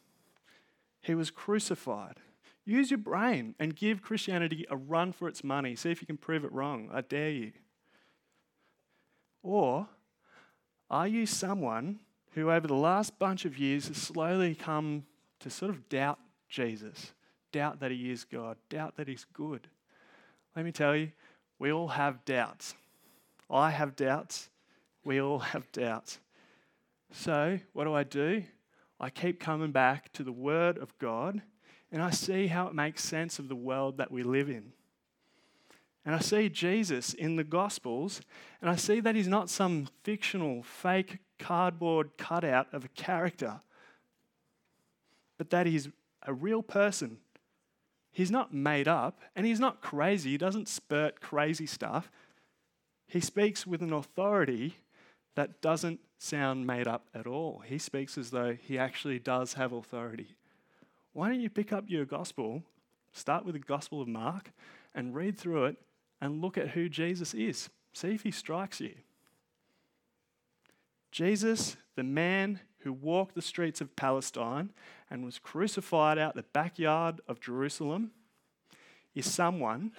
He 1.00 1.14
was 1.14 1.31
crucified. 1.31 2.16
Use 2.66 2.90
your 2.90 2.99
brain 2.99 3.55
and 3.59 3.75
give 3.75 4.02
Christianity 4.02 4.66
a 4.69 4.76
run 4.76 5.12
for 5.12 5.26
its 5.26 5.43
money. 5.43 5.75
See 5.75 5.90
if 5.90 6.02
you 6.02 6.07
can 6.07 6.19
prove 6.19 6.45
it 6.45 6.52
wrong. 6.52 6.90
I 6.93 7.00
dare 7.00 7.31
you. 7.31 7.52
Or 9.43 9.88
are 10.90 11.09
you 11.09 11.25
someone 11.25 12.00
who, 12.33 12.50
over 12.50 12.66
the 12.66 12.75
last 12.75 13.19
bunch 13.19 13.47
of 13.47 13.57
years, 13.57 13.88
has 13.88 13.97
slowly 13.97 14.55
come 14.55 15.07
to 15.40 15.49
sort 15.49 15.71
of 15.71 15.88
doubt 15.88 16.19
Jesus, 16.50 17.14
doubt 17.52 17.81
that 17.81 17.90
he 17.90 18.11
is 18.11 18.25
God, 18.25 18.59
doubt 18.69 18.99
that 18.99 19.09
he's 19.09 19.25
good? 19.33 19.66
Let 20.55 20.66
me 20.66 20.73
tell 20.73 20.95
you, 20.95 21.12
we 21.59 21.73
all 21.73 21.88
have 21.88 22.23
doubts. 22.26 22.75
I 23.50 23.71
have 23.71 23.97
doubts. 23.97 24.50
We 25.05 25.21
all 25.21 25.38
have 25.38 25.71
doubts. 25.73 26.19
So, 27.12 27.59
what 27.73 27.85
do 27.85 27.95
I 27.95 28.03
do? 28.03 28.43
I 28.99 29.11
keep 29.11 29.41
coming 29.41 29.73
back 29.73 30.12
to 30.15 30.25
the 30.25 30.33
Word 30.33 30.79
of 30.79 30.97
God 30.99 31.43
and 31.93 32.03
I 32.03 32.11
see 32.11 32.49
how 32.49 32.67
it 32.67 32.75
makes 32.75 33.03
sense 33.03 33.38
of 33.38 33.49
the 33.49 33.57
world 33.57 33.99
that 33.99 34.11
we 34.11 34.23
live 34.23 34.49
in. 34.49 34.73
and 36.05 36.15
I 36.15 36.21
see 36.21 36.49
Jesus 36.49 37.15
in 37.15 37.35
the 37.35 37.43
Gospels, 37.43 38.21
and 38.61 38.71
I 38.71 38.76
see 38.76 39.00
that 39.00 39.17
he's 39.17 39.26
not 39.26 39.50
some 39.50 39.88
fictional, 40.05 40.62
fake 40.62 41.19
cardboard 41.38 42.17
cutout 42.17 42.73
of 42.73 42.85
a 42.85 42.88
character, 42.88 43.61
but 45.37 45.50
that 45.50 45.67
he's 45.67 45.88
a 46.23 46.33
real 46.33 46.62
person. 46.62 47.19
He's 48.12 48.31
not 48.31 48.55
made 48.55 48.87
up, 48.87 49.21
and 49.35 49.45
he's 49.45 49.59
not 49.59 49.81
crazy. 49.81 50.31
He 50.31 50.38
doesn't 50.38 50.69
spurt 50.69 51.21
crazy 51.21 51.67
stuff. 51.67 52.11
He 53.07 53.21
speaks 53.21 53.67
with 53.67 53.83
an 53.83 53.93
authority 53.93 54.77
that 55.35 55.61
doesn't 55.61 56.01
sound 56.19 56.67
made 56.67 56.89
up 56.89 57.07
at 57.15 57.27
all. 57.27 57.63
He 57.65 57.79
speaks 57.79 58.19
as 58.19 58.31
though 58.31 58.57
he 58.61 58.79
actually 58.79 59.19
does 59.19 59.55
have 59.55 59.73
authority. 59.73 60.37
Why 61.13 61.29
don't 61.29 61.41
you 61.41 61.51
pick 61.51 61.73
up 61.73 61.85
your 61.89 62.05
gospel, 62.05 62.63
start 63.13 63.45
with 63.45 63.55
the 63.55 63.61
Gospel 63.61 64.03
of 64.03 64.09
Mark, 64.09 64.53
and 64.95 65.15
read 65.15 65.39
through 65.39 65.67
it 65.67 65.77
and 66.21 66.41
look 66.41 66.59
at 66.59 66.71
who 66.71 66.89
Jesus 66.89 67.35
is. 67.35 67.69
See 67.93 68.09
if 68.09 68.23
he 68.23 68.31
strikes 68.31 68.81
you. 68.81 68.95
Jesus, 71.11 71.77
the 71.95 72.03
man 72.03 72.61
who 72.81 72.93
walked 72.93 73.35
the 73.35 73.43
streets 73.43 73.81
of 73.81 73.97
Palestine 73.97 74.71
and 75.11 75.25
was 75.25 75.39
crucified 75.39 76.19
out 76.19 76.35
the 76.35 76.43
backyard 76.43 77.21
of 77.27 77.41
Jerusalem, 77.41 78.11
is 79.15 79.33
someone 79.33 79.93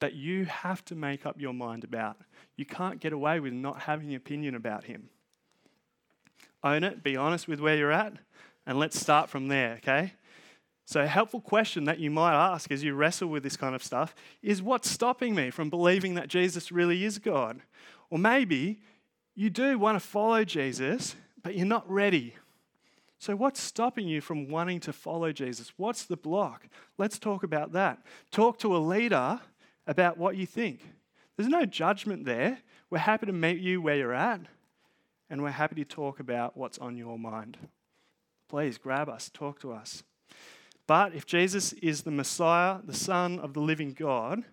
that 0.00 0.14
you 0.14 0.44
have 0.44 0.84
to 0.86 0.94
make 0.94 1.26
up 1.26 1.40
your 1.40 1.52
mind 1.52 1.84
about. 1.84 2.16
You 2.56 2.64
can't 2.64 3.00
get 3.00 3.12
away 3.12 3.40
with 3.40 3.52
not 3.52 3.82
having 3.82 4.10
an 4.10 4.16
opinion 4.16 4.54
about 4.54 4.84
him. 4.84 5.08
Own 6.62 6.84
it, 6.84 7.02
be 7.02 7.16
honest 7.16 7.48
with 7.48 7.60
where 7.60 7.76
you're 7.76 7.92
at, 7.92 8.14
and 8.66 8.78
let's 8.78 8.98
start 8.98 9.30
from 9.30 9.48
there, 9.48 9.74
okay? 9.74 10.12
So, 10.84 11.02
a 11.02 11.06
helpful 11.06 11.40
question 11.40 11.84
that 11.84 11.98
you 11.98 12.10
might 12.10 12.32
ask 12.32 12.70
as 12.72 12.82
you 12.82 12.94
wrestle 12.94 13.28
with 13.28 13.42
this 13.42 13.56
kind 13.56 13.74
of 13.74 13.84
stuff 13.84 14.14
is 14.42 14.62
what's 14.62 14.90
stopping 14.90 15.34
me 15.34 15.50
from 15.50 15.68
believing 15.68 16.14
that 16.14 16.28
Jesus 16.28 16.72
really 16.72 17.04
is 17.04 17.18
God? 17.18 17.60
Or 18.10 18.18
maybe 18.18 18.80
you 19.34 19.50
do 19.50 19.78
want 19.78 19.96
to 19.96 20.06
follow 20.06 20.44
Jesus, 20.44 21.14
but 21.42 21.54
you're 21.54 21.66
not 21.66 21.88
ready. 21.90 22.34
So, 23.18 23.36
what's 23.36 23.60
stopping 23.60 24.08
you 24.08 24.20
from 24.20 24.48
wanting 24.48 24.80
to 24.80 24.92
follow 24.92 25.30
Jesus? 25.30 25.72
What's 25.76 26.04
the 26.04 26.16
block? 26.16 26.68
Let's 26.96 27.18
talk 27.18 27.42
about 27.42 27.72
that. 27.72 28.00
Talk 28.30 28.58
to 28.60 28.74
a 28.74 28.78
leader 28.78 29.40
about 29.88 30.18
what 30.18 30.36
you 30.36 30.46
think. 30.46 30.80
There's 31.36 31.48
no 31.48 31.64
judgment 31.64 32.24
there. 32.24 32.58
We're 32.90 32.98
happy 32.98 33.26
to 33.26 33.32
meet 33.32 33.58
you 33.58 33.82
where 33.82 33.96
you're 33.96 34.14
at, 34.14 34.42
and 35.28 35.42
we're 35.42 35.50
happy 35.50 35.74
to 35.76 35.84
talk 35.84 36.20
about 36.20 36.56
what's 36.56 36.78
on 36.78 36.96
your 36.96 37.18
mind. 37.18 37.58
Please 38.48 38.78
grab 38.78 39.08
us, 39.08 39.30
talk 39.32 39.60
to 39.60 39.72
us. 39.72 40.04
But 40.86 41.14
if 41.14 41.26
Jesus 41.26 41.72
is 41.74 42.02
the 42.02 42.10
Messiah, 42.10 42.78
the 42.84 42.94
Son 42.94 43.38
of 43.40 43.52
the 43.52 43.60
living 43.60 43.92
God, 43.92 44.44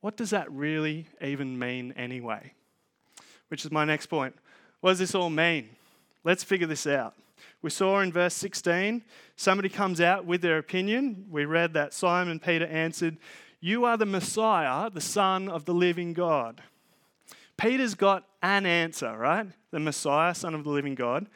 what 0.00 0.16
does 0.16 0.30
that 0.30 0.50
really 0.50 1.06
even 1.20 1.58
mean 1.58 1.92
anyway? 1.96 2.54
Which 3.48 3.64
is 3.64 3.70
my 3.70 3.84
next 3.84 4.06
point. 4.06 4.34
What 4.80 4.92
does 4.92 5.00
this 5.00 5.14
all 5.14 5.28
mean? 5.28 5.70
Let's 6.24 6.44
figure 6.44 6.66
this 6.66 6.86
out. 6.86 7.14
We 7.62 7.70
saw 7.70 8.00
in 8.00 8.12
verse 8.12 8.34
16, 8.34 9.02
somebody 9.36 9.68
comes 9.68 10.00
out 10.00 10.24
with 10.24 10.40
their 10.40 10.58
opinion. 10.58 11.26
We 11.30 11.44
read 11.44 11.74
that 11.74 11.92
Simon 11.92 12.38
Peter 12.38 12.66
answered, 12.66 13.18
You 13.60 13.84
are 13.84 13.96
the 13.96 14.06
Messiah, 14.06 14.88
the 14.90 15.00
Son 15.00 15.48
of 15.48 15.66
the 15.66 15.74
living 15.74 16.12
God. 16.14 16.62
Peter's 17.56 17.94
got 17.94 18.24
an 18.42 18.64
answer, 18.64 19.16
right? 19.16 19.46
The 19.70 19.80
Messiah, 19.80 20.34
Son 20.34 20.54
of 20.54 20.64
the 20.64 20.70
living 20.70 20.94
God. 20.94 21.26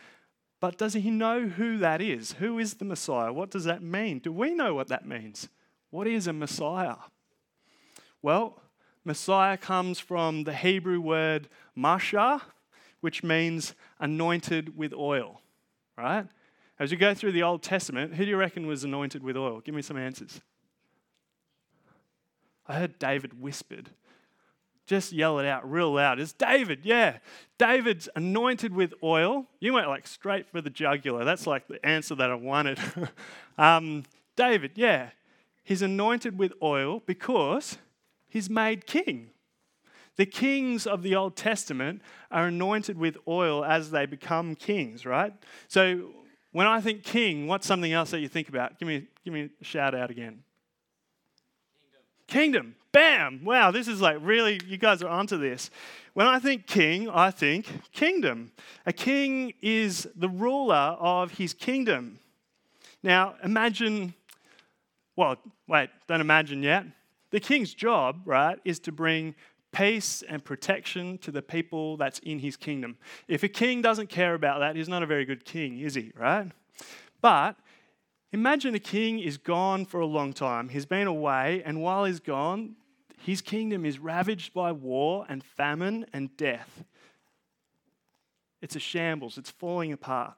But 0.58 0.78
does 0.78 0.94
he 0.94 1.10
know 1.10 1.46
who 1.46 1.76
that 1.78 2.00
is? 2.00 2.32
Who 2.32 2.58
is 2.58 2.74
the 2.74 2.86
Messiah? 2.86 3.30
What 3.30 3.50
does 3.50 3.64
that 3.64 3.82
mean? 3.82 4.20
Do 4.20 4.32
we 4.32 4.54
know 4.54 4.74
what 4.74 4.88
that 4.88 5.06
means? 5.06 5.50
What 5.90 6.06
is 6.06 6.26
a 6.26 6.32
Messiah? 6.32 6.96
Well, 8.22 8.62
Messiah 9.04 9.58
comes 9.58 10.00
from 10.00 10.44
the 10.44 10.54
Hebrew 10.54 11.00
word 11.00 11.48
Masha, 11.74 12.40
which 13.02 13.22
means 13.22 13.74
anointed 14.00 14.78
with 14.78 14.94
oil, 14.94 15.42
right? 15.98 16.26
As 16.78 16.90
you 16.90 16.96
go 16.96 17.12
through 17.12 17.32
the 17.32 17.42
Old 17.42 17.62
Testament, 17.62 18.14
who 18.14 18.24
do 18.24 18.30
you 18.30 18.38
reckon 18.38 18.66
was 18.66 18.82
anointed 18.82 19.22
with 19.22 19.36
oil? 19.36 19.60
Give 19.60 19.74
me 19.74 19.82
some 19.82 19.98
answers. 19.98 20.40
I 22.66 22.74
heard 22.74 22.98
David 22.98 23.40
whispered. 23.40 23.90
Just 24.86 25.12
yell 25.12 25.38
it 25.38 25.46
out 25.46 25.70
real 25.70 25.94
loud. 25.94 26.20
It's 26.20 26.32
David, 26.32 26.80
yeah. 26.82 27.18
David's 27.56 28.08
anointed 28.14 28.74
with 28.74 28.92
oil. 29.02 29.46
You 29.58 29.72
went 29.72 29.88
like 29.88 30.06
straight 30.06 30.46
for 30.50 30.60
the 30.60 30.68
jugular. 30.68 31.24
That's 31.24 31.46
like 31.46 31.68
the 31.68 31.84
answer 31.84 32.14
that 32.16 32.30
I 32.30 32.34
wanted. 32.34 32.78
um, 33.58 34.04
David, 34.36 34.72
yeah. 34.74 35.10
He's 35.62 35.80
anointed 35.80 36.38
with 36.38 36.52
oil 36.62 37.02
because 37.06 37.78
he's 38.28 38.50
made 38.50 38.86
king. 38.86 39.30
The 40.16 40.26
kings 40.26 40.86
of 40.86 41.02
the 41.02 41.16
Old 41.16 41.34
Testament 41.34 42.02
are 42.30 42.46
anointed 42.46 42.98
with 42.98 43.16
oil 43.26 43.64
as 43.64 43.90
they 43.90 44.06
become 44.06 44.54
kings, 44.54 45.06
right? 45.06 45.32
So 45.66 46.12
when 46.52 46.66
I 46.66 46.80
think 46.80 47.02
king, 47.02 47.48
what's 47.48 47.66
something 47.66 47.92
else 47.92 48.12
that 48.12 48.20
you 48.20 48.28
think 48.28 48.48
about? 48.48 48.78
Give 48.78 48.86
me, 48.86 49.08
give 49.24 49.34
me 49.34 49.50
a 49.60 49.64
shout 49.64 49.94
out 49.94 50.10
again. 50.10 50.43
Kingdom. 52.26 52.74
Bam! 52.92 53.44
Wow, 53.44 53.70
this 53.70 53.88
is 53.88 54.00
like 54.00 54.18
really, 54.20 54.60
you 54.66 54.76
guys 54.76 55.02
are 55.02 55.08
onto 55.08 55.36
this. 55.36 55.70
When 56.12 56.28
I 56.28 56.38
think 56.38 56.66
king, 56.66 57.10
I 57.10 57.32
think 57.32 57.66
kingdom. 57.92 58.52
A 58.86 58.92
king 58.92 59.52
is 59.60 60.06
the 60.14 60.28
ruler 60.28 60.96
of 61.00 61.32
his 61.32 61.52
kingdom. 61.52 62.20
Now, 63.02 63.34
imagine, 63.42 64.14
well, 65.16 65.36
wait, 65.66 65.90
don't 66.06 66.20
imagine 66.20 66.62
yet. 66.62 66.86
The 67.30 67.40
king's 67.40 67.74
job, 67.74 68.20
right, 68.24 68.60
is 68.64 68.78
to 68.80 68.92
bring 68.92 69.34
peace 69.72 70.22
and 70.28 70.44
protection 70.44 71.18
to 71.18 71.32
the 71.32 71.42
people 71.42 71.96
that's 71.96 72.20
in 72.20 72.38
his 72.38 72.56
kingdom. 72.56 72.96
If 73.26 73.42
a 73.42 73.48
king 73.48 73.82
doesn't 73.82 74.08
care 74.08 74.34
about 74.34 74.60
that, 74.60 74.76
he's 74.76 74.88
not 74.88 75.02
a 75.02 75.06
very 75.06 75.24
good 75.24 75.44
king, 75.44 75.80
is 75.80 75.96
he, 75.96 76.12
right? 76.16 76.46
But 77.20 77.56
Imagine 78.34 78.74
a 78.74 78.80
king 78.80 79.20
is 79.20 79.38
gone 79.38 79.84
for 79.84 80.00
a 80.00 80.06
long 80.06 80.32
time. 80.32 80.68
He's 80.68 80.86
been 80.86 81.06
away, 81.06 81.62
and 81.64 81.80
while 81.80 82.04
he's 82.04 82.18
gone, 82.18 82.74
his 83.22 83.40
kingdom 83.40 83.86
is 83.86 84.00
ravaged 84.00 84.52
by 84.52 84.72
war 84.72 85.24
and 85.28 85.40
famine 85.40 86.04
and 86.12 86.36
death. 86.36 86.82
It's 88.60 88.74
a 88.74 88.80
shambles, 88.80 89.38
it's 89.38 89.52
falling 89.52 89.92
apart. 89.92 90.34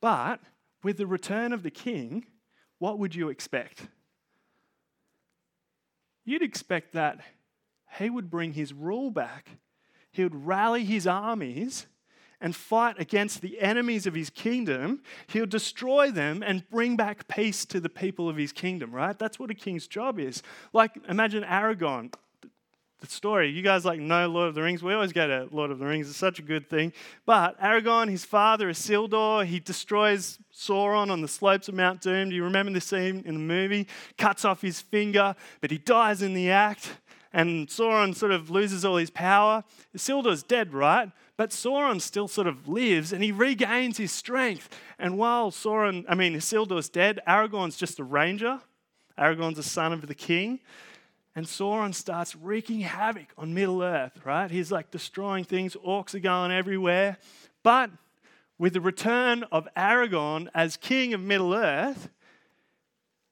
But 0.00 0.40
with 0.82 0.96
the 0.96 1.06
return 1.06 1.52
of 1.52 1.62
the 1.62 1.70
king, 1.70 2.24
what 2.78 2.98
would 2.98 3.14
you 3.14 3.28
expect? 3.28 3.88
You'd 6.24 6.40
expect 6.40 6.94
that 6.94 7.20
he 7.98 8.08
would 8.08 8.30
bring 8.30 8.54
his 8.54 8.72
rule 8.72 9.10
back, 9.10 9.58
he 10.12 10.22
would 10.22 10.46
rally 10.46 10.82
his 10.82 11.06
armies 11.06 11.84
and 12.42 12.54
fight 12.54 13.00
against 13.00 13.40
the 13.40 13.60
enemies 13.60 14.06
of 14.06 14.14
his 14.14 14.28
kingdom, 14.28 15.00
he'll 15.28 15.46
destroy 15.46 16.10
them 16.10 16.42
and 16.44 16.68
bring 16.68 16.96
back 16.96 17.28
peace 17.28 17.64
to 17.66 17.80
the 17.80 17.88
people 17.88 18.28
of 18.28 18.36
his 18.36 18.52
kingdom, 18.52 18.92
right? 18.92 19.18
That's 19.18 19.38
what 19.38 19.50
a 19.50 19.54
king's 19.54 19.86
job 19.86 20.18
is. 20.18 20.42
Like, 20.72 20.92
imagine 21.08 21.44
Aragorn. 21.44 22.12
The 23.00 23.08
story, 23.08 23.50
you 23.50 23.62
guys 23.62 23.84
like 23.84 23.98
know 23.98 24.28
Lord 24.28 24.50
of 24.50 24.54
the 24.54 24.62
Rings. 24.62 24.80
We 24.80 24.94
always 24.94 25.12
go 25.12 25.26
to 25.26 25.48
Lord 25.50 25.72
of 25.72 25.80
the 25.80 25.86
Rings, 25.86 26.08
it's 26.08 26.16
such 26.16 26.38
a 26.38 26.42
good 26.42 26.70
thing. 26.70 26.92
But 27.26 27.60
Aragorn, 27.60 28.08
his 28.08 28.24
father 28.24 28.70
Isildur, 28.70 29.44
he 29.44 29.58
destroys 29.58 30.38
Sauron 30.54 31.10
on 31.10 31.20
the 31.20 31.26
slopes 31.26 31.66
of 31.66 31.74
Mount 31.74 32.00
Doom. 32.00 32.30
Do 32.30 32.36
you 32.36 32.44
remember 32.44 32.70
the 32.70 32.80
scene 32.80 33.24
in 33.26 33.34
the 33.34 33.40
movie? 33.40 33.88
Cuts 34.18 34.44
off 34.44 34.62
his 34.62 34.80
finger, 34.80 35.34
but 35.60 35.72
he 35.72 35.78
dies 35.78 36.22
in 36.22 36.32
the 36.32 36.50
act 36.50 36.90
and 37.32 37.68
Sauron 37.68 38.14
sort 38.14 38.32
of 38.32 38.50
loses 38.50 38.84
all 38.84 38.96
his 38.96 39.10
power. 39.10 39.64
Isildur's 39.96 40.42
dead, 40.42 40.74
right? 40.74 41.10
But 41.36 41.50
Sauron 41.50 42.00
still 42.00 42.28
sort 42.28 42.46
of 42.46 42.68
lives 42.68 43.12
and 43.12 43.24
he 43.24 43.32
regains 43.32 43.96
his 43.96 44.12
strength. 44.12 44.68
And 44.98 45.16
while 45.16 45.50
Sauron, 45.50 46.04
I 46.08 46.14
mean, 46.14 46.34
Isildur's 46.34 46.88
dead, 46.88 47.20
Aragorn's 47.26 47.76
just 47.76 47.98
a 47.98 48.04
ranger. 48.04 48.60
Aragorn's 49.18 49.58
a 49.58 49.62
son 49.62 49.92
of 49.92 50.06
the 50.06 50.14
king. 50.14 50.60
And 51.34 51.46
Sauron 51.46 51.94
starts 51.94 52.36
wreaking 52.36 52.80
havoc 52.80 53.28
on 53.38 53.54
Middle 53.54 53.82
Earth, 53.82 54.20
right? 54.24 54.50
He's 54.50 54.70
like 54.70 54.90
destroying 54.90 55.44
things, 55.44 55.74
orcs 55.76 56.14
are 56.14 56.20
going 56.20 56.52
everywhere. 56.52 57.16
But 57.62 57.90
with 58.58 58.74
the 58.74 58.82
return 58.82 59.44
of 59.50 59.66
Aragorn 59.74 60.48
as 60.54 60.76
king 60.76 61.14
of 61.14 61.20
Middle 61.22 61.54
Earth 61.54 62.10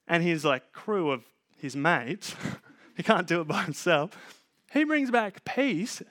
and 0.09 0.23
his 0.23 0.45
like 0.45 0.73
crew 0.73 1.11
of 1.11 1.25
his 1.59 1.77
mates, 1.77 2.35
he 3.01 3.03
can't 3.03 3.27
do 3.27 3.41
it 3.41 3.49
by 3.49 3.63
himself. 3.63 4.11
He 4.75 4.85
brings 4.85 5.11
back 5.11 5.43
peace 5.47 6.03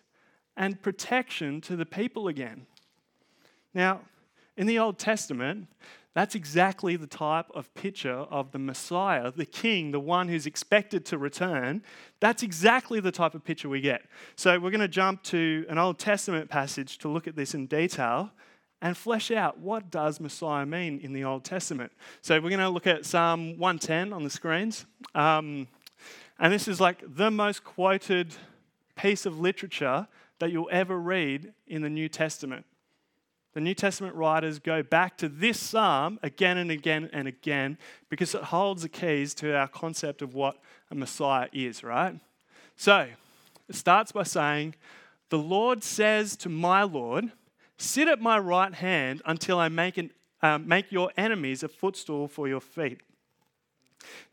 and 0.58 0.82
protection 0.82 1.62
to 1.62 1.76
the 1.76 1.86
people 1.86 2.28
again. 2.28 2.66
Now, 3.76 4.02
in 4.58 4.66
the 4.66 4.80
Old 4.80 4.98
Testament, 4.98 5.68
that's 6.16 6.34
exactly 6.34 6.96
the 6.96 7.06
type 7.06 7.46
of 7.54 7.72
picture 7.76 8.26
of 8.32 8.54
the 8.54 8.58
Messiah, 8.58 9.32
the 9.32 9.46
King, 9.46 9.92
the 9.92 10.00
one 10.00 10.30
who's 10.30 10.48
expected 10.48 11.06
to 11.06 11.20
return. 11.20 11.84
That's 12.22 12.42
exactly 12.42 13.00
the 13.00 13.12
type 13.12 13.36
of 13.36 13.44
picture 13.44 13.70
we 13.70 13.82
get. 13.82 14.02
So, 14.36 14.60
we're 14.60 14.72
going 14.72 14.80
to 14.80 14.88
jump 14.88 15.22
to 15.26 15.68
an 15.70 15.78
Old 15.78 16.00
Testament 16.00 16.50
passage 16.50 16.98
to 16.98 17.08
look 17.08 17.28
at 17.28 17.36
this 17.36 17.54
in 17.54 17.68
detail 17.68 18.32
and 18.82 18.98
flesh 18.98 19.30
out 19.30 19.60
what 19.60 19.92
does 19.92 20.20
Messiah 20.20 20.66
mean 20.66 20.98
in 21.02 21.14
the 21.14 21.24
Old 21.24 21.44
Testament. 21.44 21.92
So, 22.24 22.42
we're 22.42 22.50
going 22.50 22.62
to 22.62 22.70
look 22.70 22.88
at 22.88 23.06
Psalm 23.06 23.60
110 23.60 24.12
on 24.12 24.24
the 24.24 24.32
screens. 24.32 24.88
Um, 25.14 25.68
And 26.40 26.54
this 26.54 26.68
is 26.68 26.80
like 26.80 27.04
the 27.06 27.30
most 27.30 27.64
quoted 27.64 28.34
piece 28.96 29.26
of 29.26 29.40
literature 29.40 30.08
that 30.40 30.52
you'll 30.52 30.70
ever 30.72 30.98
read 30.98 31.54
in 31.68 31.82
the 31.82 31.90
New 31.90 32.08
Testament. 32.08 32.66
The 33.54 33.62
New 33.62 33.74
Testament 33.74 34.16
writers 34.16 34.60
go 34.60 34.82
back 34.84 35.18
to 35.18 35.28
this 35.28 35.60
psalm 35.60 36.20
again 36.24 36.58
and 36.58 36.72
again 36.72 37.10
and 37.12 37.28
again 37.28 37.78
because 38.10 38.34
it 38.36 38.44
holds 38.44 38.84
the 38.84 38.90
keys 38.90 39.34
to 39.36 39.54
our 39.56 39.68
concept 39.68 40.22
of 40.22 40.34
what 40.34 40.58
a 40.92 40.96
Messiah 40.96 41.50
is, 41.52 41.84
right? 41.84 42.20
So, 42.76 43.08
it 43.68 43.76
starts 43.76 44.12
by 44.12 44.24
saying, 44.24 44.76
The 45.30 45.40
Lord 45.40 45.84
says 45.84 46.38
to 46.38 46.50
my 46.50 46.84
Lord, 46.84 47.32
Sit 47.78 48.08
at 48.08 48.22
my 48.22 48.38
right 48.38 48.74
hand 48.74 49.22
until 49.26 49.58
I 49.58 49.70
make, 49.70 49.98
an, 49.98 50.12
uh, 50.42 50.58
make 50.58 50.92
your 50.92 51.12
enemies 51.18 51.64
a 51.64 51.68
footstool 51.68 52.28
for 52.28 52.48
your 52.48 52.62
feet. 52.62 53.00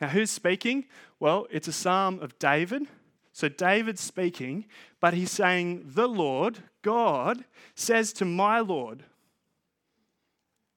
Now, 0.01 0.09
who's 0.09 0.31
speaking? 0.31 0.87
Well, 1.21 1.47
it's 1.51 1.69
a 1.69 1.73
psalm 1.73 2.21
of 2.21 2.39
David. 2.39 2.87
So, 3.33 3.49
David's 3.49 4.01
speaking, 4.01 4.65
but 5.01 5.13
he's 5.13 5.31
saying, 5.31 5.83
The 5.95 6.09
Lord, 6.09 6.61
God, 6.83 7.45
says 7.75 8.13
to 8.15 8.25
my 8.25 8.61
Lord. 8.61 9.05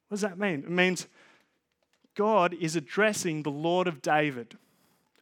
What 0.07 0.15
does 0.15 0.21
that 0.21 0.37
mean? 0.37 0.63
It 0.63 0.69
means 0.69 1.07
God 2.15 2.53
is 2.53 2.75
addressing 2.75 3.43
the 3.43 3.49
Lord 3.51 3.87
of 3.87 4.01
David, 4.01 4.57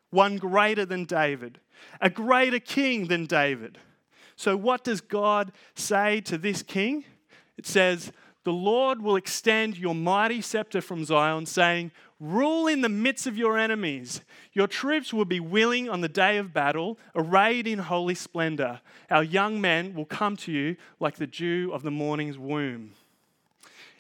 one 0.10 0.38
greater 0.38 0.84
than 0.86 1.06
David, 1.06 1.60
a 2.02 2.10
greater 2.10 2.60
king 2.60 3.08
than 3.08 3.28
David. 3.28 3.78
So, 4.36 4.58
what 4.58 4.84
does 4.84 5.02
God 5.02 5.52
say 5.76 6.22
to 6.22 6.38
this 6.38 6.64
king? 6.64 7.04
It 7.58 7.68
says, 7.68 8.12
The 8.46 8.54
Lord 8.54 9.02
will 9.02 9.16
extend 9.16 9.78
your 9.78 9.94
mighty 9.94 10.42
scepter 10.42 10.82
from 10.82 11.06
Zion, 11.06 11.46
saying, 11.46 11.92
Rule 12.20 12.68
in 12.68 12.82
the 12.82 12.90
midst 12.90 13.28
of 13.28 13.38
your 13.38 13.58
enemies. 13.58 14.22
Your 14.54 14.68
troops 14.68 15.14
will 15.14 15.26
be 15.26 15.40
willing 15.40 15.88
on 15.88 16.02
the 16.02 16.10
day 16.10 16.38
of 16.38 16.54
battle, 16.54 16.98
arrayed 17.16 17.68
in 17.68 17.80
holy 17.80 18.16
splendor. 18.16 18.82
Our 19.12 19.24
young 19.24 19.62
men 19.62 19.94
will 19.94 20.06
come 20.06 20.36
to 20.38 20.52
you 20.52 20.78
like 21.00 21.18
the 21.18 21.28
dew 21.28 21.72
of 21.72 21.84
the 21.84 21.92
morning's 21.92 22.40
womb. 22.40 22.94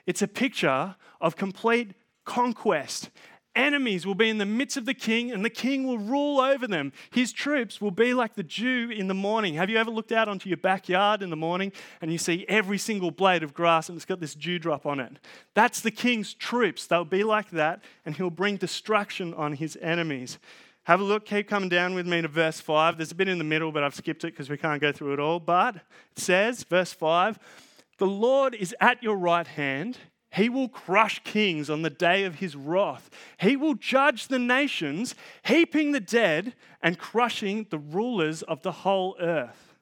It's 0.07 0.23
a 0.23 0.27
picture 0.27 0.95
of 1.21 1.35
complete 1.35 1.91
conquest 2.25 3.09
enemies 3.57 4.05
will 4.05 4.15
be 4.15 4.29
in 4.29 4.37
the 4.37 4.45
midst 4.45 4.77
of 4.77 4.85
the 4.85 4.93
king, 4.93 5.31
and 5.31 5.43
the 5.43 5.49
king 5.49 5.85
will 5.85 5.97
rule 5.97 6.39
over 6.39 6.67
them. 6.67 6.93
His 7.09 7.33
troops 7.33 7.81
will 7.81 7.91
be 7.91 8.13
like 8.13 8.35
the 8.35 8.43
dew 8.43 8.89
in 8.89 9.07
the 9.07 9.13
morning. 9.13 9.55
Have 9.55 9.69
you 9.69 9.77
ever 9.77 9.91
looked 9.91 10.11
out 10.11 10.29
onto 10.29 10.47
your 10.47 10.57
backyard 10.57 11.21
in 11.21 11.29
the 11.29 11.35
morning 11.35 11.73
and 11.99 12.11
you 12.11 12.17
see 12.17 12.45
every 12.47 12.77
single 12.77 13.11
blade 13.11 13.43
of 13.43 13.53
grass 13.53 13.89
and 13.89 13.97
it's 13.97 14.05
got 14.05 14.19
this 14.19 14.35
dewdrop 14.35 14.85
on 14.85 14.99
it? 14.99 15.17
That's 15.55 15.81
the 15.81 15.91
king's 15.91 16.33
troops. 16.33 16.87
They'll 16.87 17.03
be 17.03 17.23
like 17.23 17.49
that, 17.49 17.83
and 18.05 18.15
he'll 18.15 18.29
bring 18.29 18.57
destruction 18.57 19.33
on 19.33 19.53
his 19.53 19.77
enemies. 19.81 20.37
Have 20.83 21.01
a 21.01 21.03
look, 21.03 21.25
keep 21.25 21.49
coming 21.49 21.67
down 21.67 21.95
with 21.95 22.07
me 22.07 22.21
to 22.21 22.29
verse 22.29 22.61
5. 22.61 22.95
There's 22.95 23.11
a 23.11 23.15
bit 23.15 23.27
in 23.27 23.39
the 23.39 23.43
middle, 23.43 23.73
but 23.73 23.83
I've 23.83 23.93
skipped 23.93 24.23
it 24.23 24.31
because 24.31 24.49
we 24.49 24.57
can't 24.57 24.79
go 24.79 24.93
through 24.93 25.13
it 25.13 25.19
all. 25.19 25.41
But 25.41 25.75
it 25.75 25.83
says, 26.15 26.63
verse 26.63 26.93
5 26.93 27.37
The 27.97 28.07
Lord 28.07 28.55
is 28.55 28.73
at 28.79 29.03
your 29.03 29.17
right 29.17 29.47
hand 29.47 29.97
he 30.31 30.49
will 30.49 30.69
crush 30.69 31.21
kings 31.23 31.69
on 31.69 31.81
the 31.81 31.89
day 31.89 32.23
of 32.25 32.35
his 32.35 32.55
wrath. 32.55 33.09
He 33.39 33.55
will 33.55 33.75
judge 33.75 34.27
the 34.27 34.39
nations, 34.39 35.15
heaping 35.45 35.91
the 35.91 35.99
dead 35.99 36.53
and 36.81 36.99
crushing 36.99 37.67
the 37.69 37.79
rulers 37.79 38.41
of 38.43 38.61
the 38.61 38.71
whole 38.71 39.15
earth. 39.19 39.75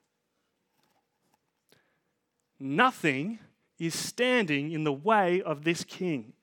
Nothing 2.59 3.39
is 3.79 3.93
standing 3.93 4.71
in 4.71 4.83
the 4.83 4.93
way 4.93 5.41
of 5.41 5.63
this 5.63 5.83
king. 5.83 6.33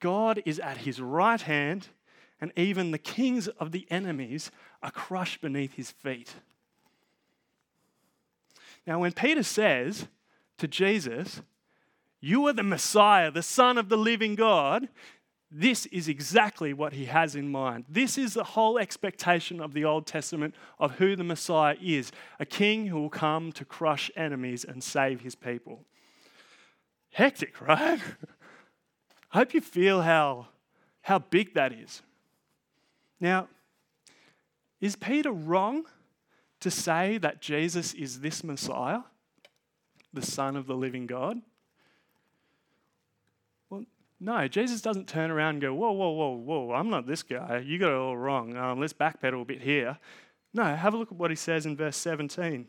God 0.00 0.42
is 0.44 0.58
at 0.58 0.78
his 0.78 1.00
right 1.00 1.40
hand, 1.40 1.88
and 2.40 2.52
even 2.56 2.90
the 2.90 2.98
kings 2.98 3.48
of 3.48 3.70
the 3.70 3.86
enemies 3.90 4.50
are 4.82 4.90
crushed 4.90 5.42
beneath 5.42 5.74
his 5.74 5.90
feet. 5.90 6.34
Now, 8.86 9.00
when 9.00 9.12
Peter 9.12 9.42
says 9.42 10.08
to 10.58 10.66
Jesus, 10.66 11.42
you 12.20 12.46
are 12.46 12.52
the 12.52 12.62
Messiah, 12.62 13.30
the 13.30 13.42
Son 13.42 13.78
of 13.78 13.88
the 13.88 13.96
living 13.96 14.34
God. 14.34 14.88
This 15.50 15.86
is 15.86 16.06
exactly 16.06 16.72
what 16.72 16.92
he 16.92 17.06
has 17.06 17.34
in 17.34 17.50
mind. 17.50 17.84
This 17.88 18.16
is 18.16 18.34
the 18.34 18.44
whole 18.44 18.78
expectation 18.78 19.60
of 19.60 19.72
the 19.72 19.84
Old 19.84 20.06
Testament 20.06 20.54
of 20.78 20.92
who 20.92 21.16
the 21.16 21.24
Messiah 21.24 21.76
is 21.82 22.12
a 22.38 22.46
king 22.46 22.86
who 22.86 23.00
will 23.00 23.10
come 23.10 23.50
to 23.52 23.64
crush 23.64 24.10
enemies 24.14 24.64
and 24.64 24.82
save 24.82 25.22
his 25.22 25.34
people. 25.34 25.84
Hectic, 27.10 27.60
right? 27.60 27.98
I 27.98 28.00
hope 29.38 29.54
you 29.54 29.60
feel 29.60 30.02
how, 30.02 30.48
how 31.02 31.18
big 31.18 31.54
that 31.54 31.72
is. 31.72 32.02
Now, 33.18 33.48
is 34.80 34.94
Peter 34.94 35.32
wrong 35.32 35.84
to 36.60 36.70
say 36.70 37.18
that 37.18 37.40
Jesus 37.40 37.92
is 37.94 38.20
this 38.20 38.44
Messiah, 38.44 39.00
the 40.12 40.22
Son 40.22 40.56
of 40.56 40.66
the 40.66 40.76
living 40.76 41.06
God? 41.06 41.40
No, 44.20 44.46
Jesus 44.48 44.82
doesn't 44.82 45.08
turn 45.08 45.30
around 45.30 45.54
and 45.54 45.62
go, 45.62 45.74
whoa, 45.74 45.92
whoa, 45.92 46.10
whoa, 46.10 46.36
whoa, 46.36 46.74
I'm 46.74 46.90
not 46.90 47.06
this 47.06 47.22
guy. 47.22 47.62
You 47.64 47.78
got 47.78 47.90
it 47.90 47.96
all 47.96 48.16
wrong. 48.16 48.54
Um, 48.54 48.78
let's 48.78 48.92
backpedal 48.92 49.40
a 49.40 49.44
bit 49.46 49.62
here. 49.62 49.98
No, 50.52 50.64
have 50.64 50.92
a 50.92 50.96
look 50.96 51.10
at 51.10 51.18
what 51.18 51.30
he 51.30 51.36
says 51.36 51.64
in 51.64 51.74
verse 51.74 51.96
17. 51.96 52.66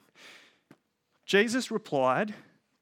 Jesus 1.26 1.70
replied, 1.70 2.34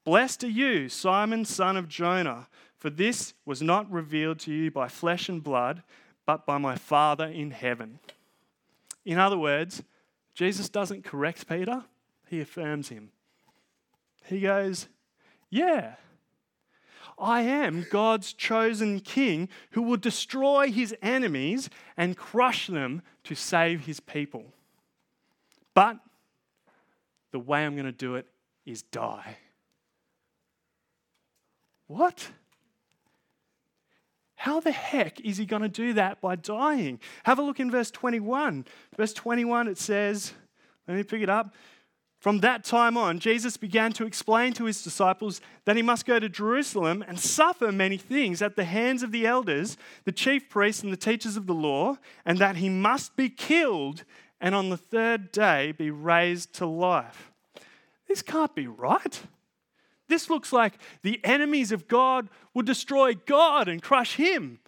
Blessed 0.05 0.43
are 0.43 0.49
you, 0.49 0.87
Simon, 0.87 1.45
son 1.45 1.77
of 1.77 1.87
Jonah, 1.87 2.47
for 2.77 2.91
this 2.91 3.33
was 3.43 3.61
not 3.61 3.91
revealed 3.91 4.39
to 4.39 4.53
you 4.53 4.69
by 4.69 4.87
flesh 4.87 5.29
and 5.29 5.43
blood, 5.43 5.81
but 6.25 6.45
by 6.45 6.59
my 6.59 6.75
Father 6.75 7.25
in 7.25 7.51
heaven. 7.51 7.99
In 9.03 9.17
other 9.17 9.37
words, 9.37 9.81
Jesus 10.35 10.69
doesn't 10.69 11.03
correct 11.03 11.47
Peter, 11.49 11.85
he 12.27 12.39
affirms 12.39 12.89
him. 12.89 13.09
He 14.25 14.41
goes, 14.41 14.87
Yeah, 15.49 15.95
I 17.19 17.41
am 17.41 17.85
God's 17.89 18.33
chosen 18.33 18.99
king 18.99 19.49
who 19.71 19.81
will 19.81 19.97
destroy 19.97 20.71
his 20.71 20.95
enemies 21.01 21.69
and 21.97 22.15
crush 22.15 22.67
them 22.67 23.01
to 23.25 23.35
save 23.35 23.85
his 23.85 23.99
people. 23.99 24.45
But 25.73 25.97
the 27.31 27.39
way 27.39 27.65
I'm 27.65 27.75
going 27.75 27.85
to 27.85 27.91
do 27.91 28.15
it 28.15 28.27
is 28.65 28.81
die. 28.81 29.37
What? 31.87 32.29
How 34.35 34.59
the 34.59 34.71
heck 34.71 35.19
is 35.19 35.37
he 35.37 35.45
going 35.45 35.63
to 35.63 35.69
do 35.69 35.93
that 35.93 36.21
by 36.21 36.35
dying? 36.37 36.99
Have 37.23 37.39
a 37.39 37.41
look 37.41 37.59
in 37.59 37.69
verse 37.69 37.91
21. 37.91 38.65
Verse 38.95 39.13
21, 39.13 39.67
it 39.67 39.77
says, 39.77 40.33
let 40.87 40.95
me 40.95 41.03
pick 41.03 41.21
it 41.21 41.29
up. 41.29 41.53
From 42.19 42.41
that 42.41 42.65
time 42.65 42.97
on, 42.97 43.19
Jesus 43.19 43.55
began 43.55 43.93
to 43.93 44.05
explain 44.05 44.51
to 44.53 44.65
his 44.65 44.83
disciples 44.83 45.39
that 45.63 45.77
he 45.77 45.81
must 45.81 46.05
go 46.05 46.19
to 46.19 46.27
Jerusalem 46.27 47.01
and 47.07 47.17
suffer 47.17 47.71
many 47.71 47.97
things 47.97 48.41
at 48.41 48.57
the 48.57 48.65
hands 48.65 49.03
of 49.03 49.13
the 49.13 49.25
elders, 49.25 49.77
the 50.03 50.11
chief 50.11 50.49
priests, 50.49 50.83
and 50.83 50.91
the 50.91 50.97
teachers 50.97 51.37
of 51.37 51.47
the 51.47 51.53
law, 51.53 51.97
and 52.25 52.37
that 52.37 52.57
he 52.57 52.67
must 52.67 53.15
be 53.15 53.29
killed 53.29 54.03
and 54.41 54.53
on 54.53 54.69
the 54.69 54.77
third 54.77 55.31
day 55.31 55.71
be 55.71 55.91
raised 55.91 56.53
to 56.55 56.65
life. 56.65 57.31
This 58.07 58.21
can't 58.21 58.53
be 58.53 58.67
right. 58.67 59.21
This 60.09 60.29
looks 60.29 60.51
like 60.51 60.73
the 61.03 61.21
enemies 61.23 61.71
of 61.71 61.87
God 61.87 62.27
will 62.53 62.63
destroy 62.63 63.13
God 63.13 63.69
and 63.69 63.81
crush 63.81 64.15
him. 64.15 64.59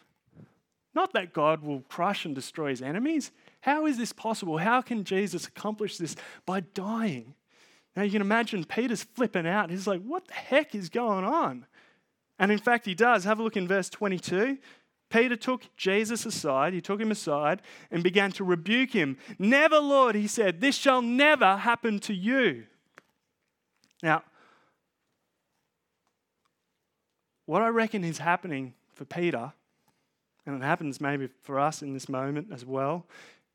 Not 0.93 1.11
that 1.13 1.33
God 1.33 1.63
will 1.63 1.81
crush 1.81 2.25
and 2.25 2.33
destroy 2.35 2.69
his 2.69 2.81
enemies. 2.81 3.31
How 3.61 3.85
is 3.85 3.97
this 3.97 4.13
possible? 4.13 4.57
How 4.57 4.81
can 4.81 5.03
Jesus 5.03 5.47
accomplish 5.47 5.97
this 5.97 6.15
by 6.45 6.61
dying? 6.61 7.33
Now 7.95 8.03
you 8.03 8.11
can 8.11 8.21
imagine 8.21 8.63
Peter's 8.63 9.03
flipping 9.03 9.47
out. 9.47 9.69
He's 9.69 9.87
like, 9.87 10.01
what 10.01 10.27
the 10.27 10.33
heck 10.33 10.73
is 10.75 10.89
going 10.89 11.25
on? 11.25 11.65
And 12.39 12.51
in 12.51 12.57
fact, 12.57 12.85
he 12.85 12.95
does. 12.95 13.23
Have 13.23 13.39
a 13.39 13.43
look 13.43 13.57
in 13.57 13.67
verse 13.67 13.89
22. 13.89 14.57
Peter 15.09 15.35
took 15.35 15.63
Jesus 15.75 16.25
aside, 16.25 16.73
he 16.73 16.79
took 16.79 16.99
him 16.99 17.11
aside 17.11 17.61
and 17.91 18.01
began 18.01 18.31
to 18.31 18.45
rebuke 18.45 18.93
him. 18.93 19.17
Never, 19.37 19.77
Lord, 19.77 20.15
he 20.15 20.25
said, 20.25 20.61
this 20.61 20.75
shall 20.75 21.01
never 21.01 21.57
happen 21.57 21.99
to 21.99 22.13
you. 22.13 22.63
Now, 24.01 24.23
what 27.45 27.61
I 27.61 27.67
reckon 27.67 28.05
is 28.05 28.19
happening 28.19 28.73
for 28.95 29.03
Peter, 29.03 29.51
and 30.45 30.55
it 30.55 30.65
happens 30.65 31.01
maybe 31.01 31.27
for 31.41 31.59
us 31.59 31.81
in 31.81 31.93
this 31.93 32.07
moment 32.07 32.47
as 32.51 32.65
well, 32.65 33.05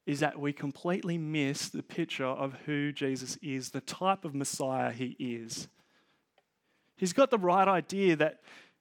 is 0.07 0.21
that 0.21 0.38
we 0.38 0.53
completely 0.53 1.19
miss 1.19 1.69
the 1.69 1.83
picture 1.83 2.25
of 2.25 2.55
who 2.64 2.92
Jesus 2.92 3.37
is, 3.42 3.71
the 3.71 3.81
type 3.81 4.25
of 4.25 4.35
Messiah 4.35 4.92
he 4.92 5.16
is. 5.19 5.69
He's 6.97 7.12
got 7.12 7.31
the 7.31 7.38
right 7.38 7.66
idea 7.66 8.16
that 8.16 8.40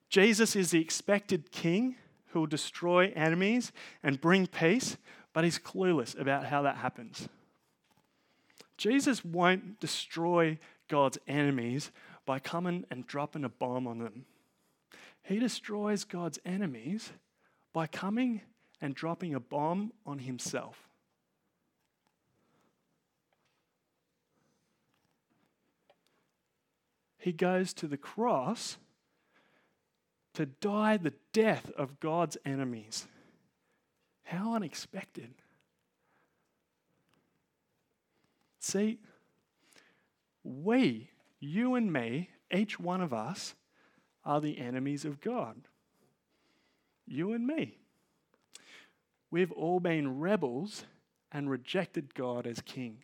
Jesus 0.10 0.56
is 0.56 0.72
the 0.72 0.80
expected 0.80 1.52
king 1.52 1.96
who 2.28 2.42
will 2.42 2.48
destroy 2.48 3.12
enemies 3.16 3.72
and 4.04 4.22
bring 4.22 4.46
peace, 4.46 4.98
but 5.34 5.44
he's 5.44 5.58
clueless 5.58 6.18
about 6.20 6.46
how 6.46 6.62
that 6.62 6.78
happens. 6.78 7.28
Jesus 8.78 9.26
won't 9.26 9.80
destroy 9.80 10.60
God's 10.88 11.18
enemies 11.28 11.92
by 12.26 12.40
coming 12.40 12.86
and 12.92 13.08
dropping 13.08 13.44
a 13.44 13.50
bomb 13.50 13.88
on 13.88 14.00
them. 14.00 14.26
He 15.24 15.40
destroys 15.40 16.04
God's 16.04 16.40
enemies 16.46 17.12
by 17.74 17.88
coming 17.88 18.42
and 18.80 18.94
dropping 18.94 19.34
a 19.34 19.40
bomb 19.40 19.92
on 20.06 20.20
himself. 20.20 20.88
He 27.26 27.32
goes 27.32 27.74
to 27.74 27.88
the 27.88 27.98
cross 27.98 28.78
to 30.36 30.46
die 30.46 30.96
the 30.96 31.14
death 31.34 31.72
of 31.76 32.00
God's 32.00 32.38
enemies. 32.46 33.08
How 34.26 34.54
unexpected. 34.54 35.34
See, 38.60 39.00
we, 40.44 41.10
you 41.40 41.74
and 41.74 41.92
me, 41.92 42.30
each 42.54 42.80
one 42.80 43.02
of 43.02 43.12
us, 43.12 43.56
are 44.24 44.40
the 44.40 44.60
enemies 44.60 45.04
of 45.04 45.20
God. 45.20 45.68
You 47.08 47.34
and 47.34 47.48
me. 47.48 47.80
We've 49.32 49.52
all 49.52 49.80
been 49.80 50.20
rebels 50.20 50.86
and 51.32 51.50
rejected 51.50 52.14
God 52.14 52.46
as 52.46 52.62
king. 52.62 53.00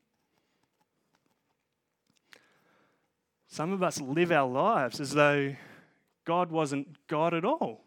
Some 3.51 3.73
of 3.73 3.83
us 3.83 3.99
live 3.99 4.31
our 4.31 4.49
lives 4.49 5.01
as 5.01 5.11
though 5.11 5.53
God 6.23 6.51
wasn't 6.51 7.05
God 7.07 7.33
at 7.33 7.43
all. 7.43 7.81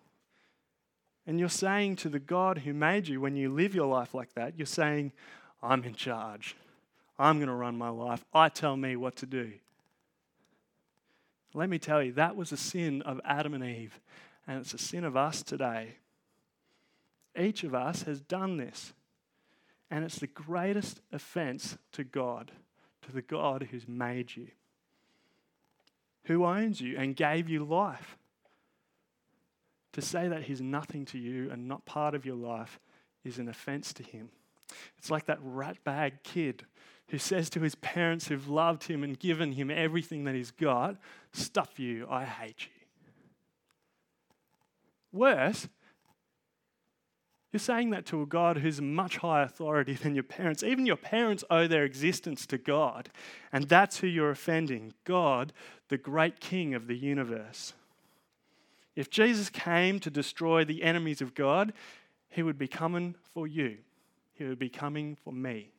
And 1.26 1.40
you're 1.40 1.48
saying 1.48 1.96
to 1.96 2.10
the 2.10 2.18
God 2.18 2.58
who 2.58 2.74
made 2.74 3.08
you, 3.08 3.18
when 3.18 3.34
you 3.34 3.48
live 3.48 3.74
your 3.74 3.86
life 3.86 4.12
like 4.12 4.34
that, 4.34 4.58
you're 4.58 4.66
saying, 4.66 5.12
I'm 5.62 5.82
in 5.84 5.94
charge. 5.94 6.54
I'm 7.18 7.38
going 7.38 7.48
to 7.48 7.54
run 7.54 7.78
my 7.78 7.88
life. 7.88 8.22
I 8.34 8.50
tell 8.50 8.76
me 8.76 8.94
what 8.94 9.16
to 9.16 9.26
do. 9.26 9.52
Let 11.54 11.70
me 11.70 11.78
tell 11.78 12.02
you, 12.02 12.12
that 12.12 12.36
was 12.36 12.52
a 12.52 12.58
sin 12.58 13.00
of 13.00 13.18
Adam 13.24 13.54
and 13.54 13.64
Eve, 13.64 13.98
and 14.46 14.60
it's 14.60 14.74
a 14.74 14.78
sin 14.78 15.02
of 15.02 15.16
us 15.16 15.42
today. 15.42 15.94
Each 17.40 17.64
of 17.64 17.74
us 17.74 18.02
has 18.02 18.20
done 18.20 18.58
this, 18.58 18.92
and 19.90 20.04
it's 20.04 20.18
the 20.18 20.26
greatest 20.26 21.00
offense 21.10 21.78
to 21.92 22.04
God, 22.04 22.52
to 23.00 23.12
the 23.12 23.22
God 23.22 23.68
who's 23.70 23.88
made 23.88 24.36
you, 24.36 24.48
who 26.24 26.44
owns 26.44 26.80
you 26.80 26.96
and 26.96 27.16
gave 27.16 27.48
you 27.48 27.64
life. 27.64 28.16
To 29.92 30.02
say 30.02 30.26
that 30.28 30.42
He's 30.42 30.60
nothing 30.60 31.04
to 31.06 31.18
you 31.18 31.50
and 31.50 31.68
not 31.68 31.84
part 31.84 32.14
of 32.14 32.26
your 32.26 32.36
life 32.36 32.80
is 33.24 33.38
an 33.38 33.48
offense 33.48 33.92
to 33.94 34.02
Him. 34.02 34.30
It's 34.98 35.10
like 35.10 35.26
that 35.26 35.44
ratbag 35.44 36.22
kid 36.24 36.64
who 37.08 37.18
says 37.18 37.50
to 37.50 37.60
his 37.60 37.74
parents 37.76 38.28
who've 38.28 38.48
loved 38.48 38.84
him 38.84 39.04
and 39.04 39.18
given 39.18 39.52
him 39.52 39.70
everything 39.70 40.24
that 40.24 40.34
he's 40.34 40.50
got, 40.50 40.96
Stuff 41.32 41.78
you, 41.78 42.06
I 42.08 42.24
hate 42.24 42.66
you. 42.66 42.72
Worse, 45.12 45.68
you're 47.54 47.60
saying 47.60 47.90
that 47.90 48.04
to 48.06 48.20
a 48.20 48.26
God 48.26 48.58
who's 48.58 48.82
much 48.82 49.16
higher 49.18 49.44
authority 49.44 49.94
than 49.94 50.14
your 50.14 50.24
parents. 50.24 50.62
Even 50.62 50.84
your 50.84 50.96
parents 50.96 51.44
owe 51.48 51.66
their 51.66 51.84
existence 51.84 52.44
to 52.46 52.58
God, 52.58 53.08
and 53.52 53.68
that's 53.68 53.98
who 53.98 54.06
you're 54.06 54.30
offending 54.30 54.92
God, 55.04 55.52
the 55.88 55.96
great 55.96 56.40
King 56.40 56.74
of 56.74 56.86
the 56.86 56.96
universe. 56.96 57.72
If 58.94 59.08
Jesus 59.08 59.48
came 59.48 59.98
to 60.00 60.10
destroy 60.10 60.64
the 60.64 60.82
enemies 60.82 61.22
of 61.22 61.34
God, 61.34 61.72
he 62.28 62.42
would 62.42 62.58
be 62.58 62.68
coming 62.68 63.14
for 63.32 63.46
you, 63.46 63.78
he 64.34 64.44
would 64.44 64.58
be 64.58 64.68
coming 64.68 65.16
for 65.16 65.32
me 65.32 65.70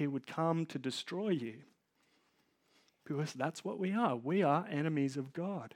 he 0.00 0.06
would 0.06 0.26
come 0.26 0.64
to 0.64 0.78
destroy 0.78 1.28
you. 1.28 1.56
Because 3.04 3.34
that's 3.34 3.62
what 3.62 3.78
we 3.78 3.92
are. 3.92 4.16
We 4.16 4.42
are 4.42 4.66
enemies 4.70 5.18
of 5.18 5.34
God. 5.34 5.74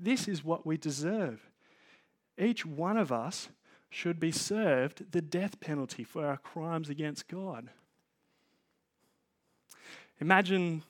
This 0.00 0.26
is 0.26 0.42
what 0.42 0.64
we 0.64 0.76
deserve. 0.76 1.50
Each 2.38 2.64
one 2.64 2.96
of 2.96 3.12
us 3.12 3.50
should 3.90 4.18
be 4.18 4.32
served 4.32 5.12
the 5.12 5.20
death 5.20 5.60
penalty 5.60 6.04
for 6.04 6.24
our 6.24 6.38
crimes 6.38 6.88
against 6.88 7.28
God. 7.28 7.68
Imagine 10.20 10.82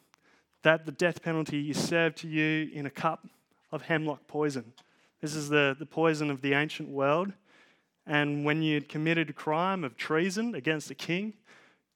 that 0.62 0.86
the 0.86 0.92
death 0.92 1.22
penalty 1.22 1.70
is 1.70 1.82
served 1.82 2.18
to 2.18 2.28
you 2.28 2.70
in 2.72 2.86
a 2.86 2.90
cup 2.90 3.26
of 3.72 3.82
hemlock 3.82 4.26
poison. 4.26 4.72
This 5.20 5.34
is 5.34 5.48
the, 5.48 5.74
the 5.78 5.86
poison 5.86 6.30
of 6.30 6.42
the 6.42 6.52
ancient 6.52 6.88
world. 6.88 7.32
And 8.06 8.44
when 8.44 8.62
you'd 8.62 8.88
committed 8.88 9.30
a 9.30 9.32
crime 9.32 9.84
of 9.84 9.96
treason 9.96 10.54
against 10.54 10.90
a 10.90 10.94
king, 10.94 11.34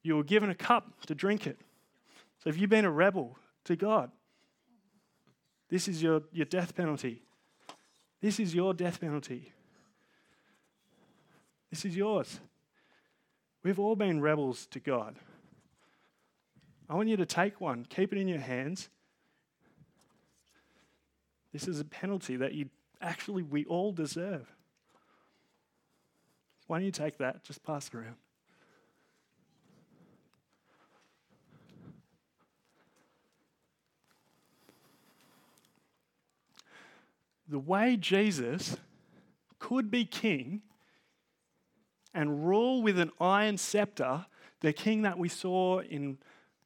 you 0.03 0.15
were 0.15 0.23
given 0.23 0.49
a 0.49 0.55
cup 0.55 1.05
to 1.07 1.15
drink 1.15 1.47
it. 1.47 1.59
So 2.43 2.49
if 2.49 2.57
you've 2.57 2.69
been 2.69 2.85
a 2.85 2.91
rebel 2.91 3.37
to 3.65 3.75
God, 3.75 4.11
this 5.69 5.87
is 5.87 6.01
your, 6.01 6.21
your 6.31 6.45
death 6.45 6.75
penalty. 6.75 7.21
This 8.21 8.39
is 8.39 8.53
your 8.53 8.73
death 8.73 9.01
penalty. 9.01 9.51
This 11.69 11.85
is 11.85 11.95
yours. 11.95 12.39
We've 13.63 13.79
all 13.79 13.95
been 13.95 14.21
rebels 14.21 14.67
to 14.67 14.79
God. 14.79 15.15
I 16.87 16.93
want 16.93 17.09
you 17.09 17.17
to 17.17 17.25
take 17.25 17.59
one, 17.59 17.85
keep 17.89 18.13
it 18.13 18.19
in 18.19 18.27
your 18.27 18.39
hands. 18.39 18.89
This 21.51 21.67
is 21.67 21.79
a 21.79 21.85
penalty 21.85 22.35
that 22.37 22.53
you 22.53 22.69
actually, 23.01 23.43
we 23.43 23.65
all 23.65 23.91
deserve. 23.91 24.45
Why 26.67 26.77
don't 26.77 26.85
you 26.85 26.91
take 26.91 27.17
that? 27.17 27.43
Just 27.43 27.63
pass 27.63 27.87
it 27.87 27.95
around. 27.95 28.15
The 37.47 37.59
way 37.59 37.95
Jesus 37.95 38.77
could 39.59 39.91
be 39.91 40.05
king 40.05 40.61
and 42.13 42.47
rule 42.47 42.81
with 42.81 42.99
an 42.99 43.11
iron 43.19 43.57
scepter, 43.57 44.25
the 44.61 44.73
king 44.73 45.03
that 45.03 45.17
we 45.17 45.29
saw 45.29 45.79
in 45.79 46.17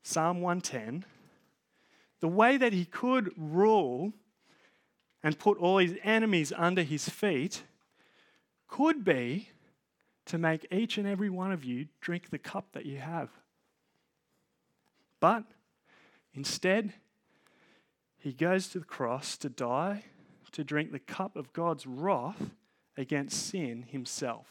Psalm 0.03 0.41
110, 0.41 1.05
the 2.19 2.27
way 2.27 2.57
that 2.57 2.73
he 2.73 2.85
could 2.85 3.31
rule 3.37 4.13
and 5.23 5.37
put 5.37 5.57
all 5.57 5.79
his 5.79 5.95
enemies 6.03 6.53
under 6.55 6.83
his 6.83 7.09
feet 7.09 7.63
could 8.67 9.03
be 9.03 9.49
to 10.25 10.37
make 10.37 10.65
each 10.71 10.97
and 10.97 11.07
every 11.07 11.29
one 11.29 11.51
of 11.51 11.63
you 11.63 11.87
drink 11.99 12.29
the 12.29 12.37
cup 12.37 12.67
that 12.73 12.85
you 12.85 12.99
have. 12.99 13.29
But 15.19 15.43
instead, 16.33 16.93
he 18.17 18.31
goes 18.31 18.67
to 18.69 18.79
the 18.79 18.85
cross 18.85 19.37
to 19.37 19.49
die 19.49 20.03
to 20.51 20.63
drink 20.63 20.91
the 20.91 20.99
cup 20.99 21.35
of 21.35 21.53
God's 21.53 21.85
wrath 21.85 22.51
against 22.97 23.47
sin 23.47 23.85
himself. 23.89 24.47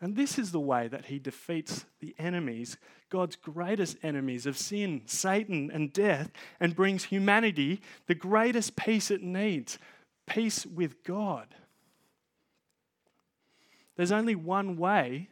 And 0.00 0.14
this 0.14 0.38
is 0.38 0.52
the 0.52 0.60
way 0.60 0.86
that 0.86 1.06
he 1.06 1.18
defeats 1.18 1.84
the 2.00 2.14
enemies, 2.18 2.76
God's 3.10 3.34
greatest 3.34 3.96
enemies 4.02 4.46
of 4.46 4.56
sin, 4.56 5.02
Satan, 5.06 5.70
and 5.72 5.92
death, 5.92 6.30
and 6.60 6.76
brings 6.76 7.04
humanity 7.04 7.80
the 8.06 8.14
greatest 8.14 8.76
peace 8.76 9.10
it 9.10 9.22
needs 9.22 9.78
peace 10.26 10.66
with 10.66 11.02
God. 11.04 11.48
There's 13.96 14.12
only 14.12 14.36
one 14.36 14.76
way 14.76 15.30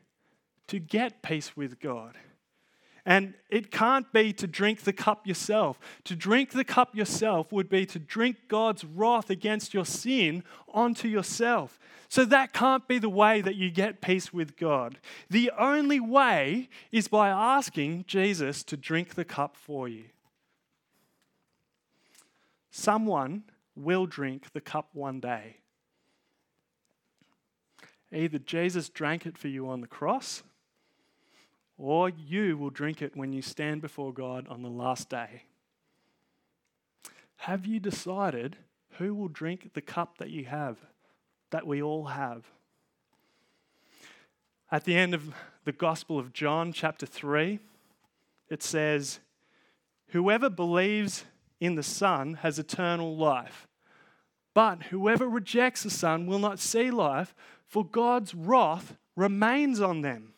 to 0.66 0.80
get 0.80 1.22
peace 1.22 1.56
with 1.56 1.78
God, 1.78 2.16
and 3.06 3.34
it 3.48 3.70
can't 3.70 4.12
be 4.12 4.32
to 4.32 4.48
drink 4.48 4.80
the 4.80 4.92
cup 4.92 5.28
yourself. 5.28 5.78
To 6.04 6.16
drink 6.16 6.50
the 6.50 6.64
cup 6.64 6.96
yourself 6.96 7.52
would 7.52 7.68
be 7.68 7.86
to 7.86 8.00
drink 8.00 8.36
God's 8.48 8.84
wrath 8.84 9.30
against 9.30 9.72
your 9.72 9.86
sin 9.86 10.42
onto 10.74 11.06
yourself. 11.06 11.78
So 12.08 12.24
that 12.24 12.52
can't 12.52 12.86
be 12.88 12.98
the 12.98 13.08
way 13.08 13.40
that 13.40 13.54
you 13.54 13.70
get 13.70 14.00
peace 14.00 14.32
with 14.32 14.56
God. 14.56 14.98
The 15.30 15.52
only 15.56 16.00
way 16.00 16.68
is 16.90 17.06
by 17.06 17.28
asking 17.28 18.06
Jesus 18.08 18.64
to 18.64 18.76
drink 18.76 19.14
the 19.14 19.24
cup 19.24 19.56
for 19.56 19.88
you. 19.88 20.06
Someone 22.72 23.44
will 23.76 24.06
drink 24.06 24.52
the 24.52 24.60
cup 24.60 24.88
one 24.92 25.20
day. 25.20 25.58
Either 28.12 28.38
Jesus 28.38 28.88
drank 28.88 29.26
it 29.26 29.38
for 29.38 29.46
you 29.46 29.68
on 29.68 29.80
the 29.80 29.86
cross 29.86 30.42
or 31.78 32.08
you 32.08 32.56
will 32.56 32.70
drink 32.70 33.02
it 33.02 33.16
when 33.16 33.32
you 33.32 33.42
stand 33.42 33.82
before 33.82 34.12
God 34.12 34.46
on 34.48 34.62
the 34.62 34.70
last 34.70 35.08
day. 35.08 35.42
Have 37.36 37.66
you 37.66 37.78
decided 37.78 38.56
who 38.98 39.14
will 39.14 39.28
drink 39.28 39.72
the 39.74 39.82
cup 39.82 40.18
that 40.18 40.30
you 40.30 40.46
have, 40.46 40.78
that 41.50 41.66
we 41.66 41.82
all 41.82 42.06
have? 42.06 42.44
At 44.70 44.84
the 44.84 44.96
end 44.96 45.14
of 45.14 45.34
the 45.64 45.72
Gospel 45.72 46.18
of 46.18 46.32
John, 46.32 46.72
chapter 46.72 47.06
3, 47.06 47.60
it 48.48 48.62
says, 48.62 49.20
Whoever 50.08 50.48
believes 50.48 51.24
in 51.60 51.74
the 51.74 51.82
Son 51.82 52.34
has 52.34 52.58
eternal 52.58 53.16
life. 53.16 53.68
But 54.54 54.84
whoever 54.84 55.28
rejects 55.28 55.82
the 55.82 55.90
Son 55.90 56.26
will 56.26 56.38
not 56.38 56.58
see 56.58 56.90
life, 56.90 57.34
for 57.66 57.84
God's 57.84 58.34
wrath 58.34 58.96
remains 59.14 59.80
on 59.80 60.00
them. 60.00 60.32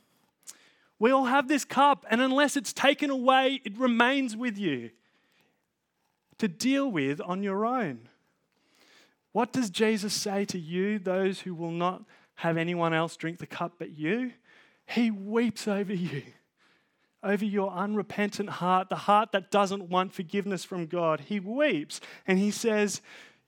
We 0.98 1.10
all 1.10 1.26
have 1.26 1.48
this 1.48 1.64
cup, 1.64 2.04
and 2.10 2.20
unless 2.20 2.56
it's 2.56 2.72
taken 2.72 3.10
away, 3.10 3.60
it 3.64 3.78
remains 3.78 4.36
with 4.36 4.58
you 4.58 4.90
to 6.38 6.48
deal 6.48 6.90
with 6.90 7.20
on 7.20 7.42
your 7.42 7.64
own. 7.64 8.08
What 9.32 9.52
does 9.52 9.70
Jesus 9.70 10.14
say 10.14 10.44
to 10.46 10.58
you, 10.58 10.98
those 10.98 11.40
who 11.40 11.54
will 11.54 11.70
not 11.70 12.02
have 12.36 12.56
anyone 12.56 12.94
else 12.94 13.16
drink 13.16 13.38
the 13.38 13.46
cup 13.46 13.74
but 13.78 13.96
you? 13.96 14.32
He 14.86 15.10
weeps 15.10 15.68
over 15.68 15.92
you. 15.92 16.22
over 17.22 17.44
your 17.44 17.70
unrepentant 17.72 18.48
heart, 18.48 18.88
the 18.88 18.96
heart 18.96 19.32
that 19.32 19.50
doesn't 19.50 19.88
want 19.88 20.12
forgiveness 20.12 20.64
from 20.64 20.86
God. 20.86 21.20
He 21.20 21.40
weeps 21.40 22.00
and 22.26 22.38
he 22.38 22.50
says, 22.50 23.00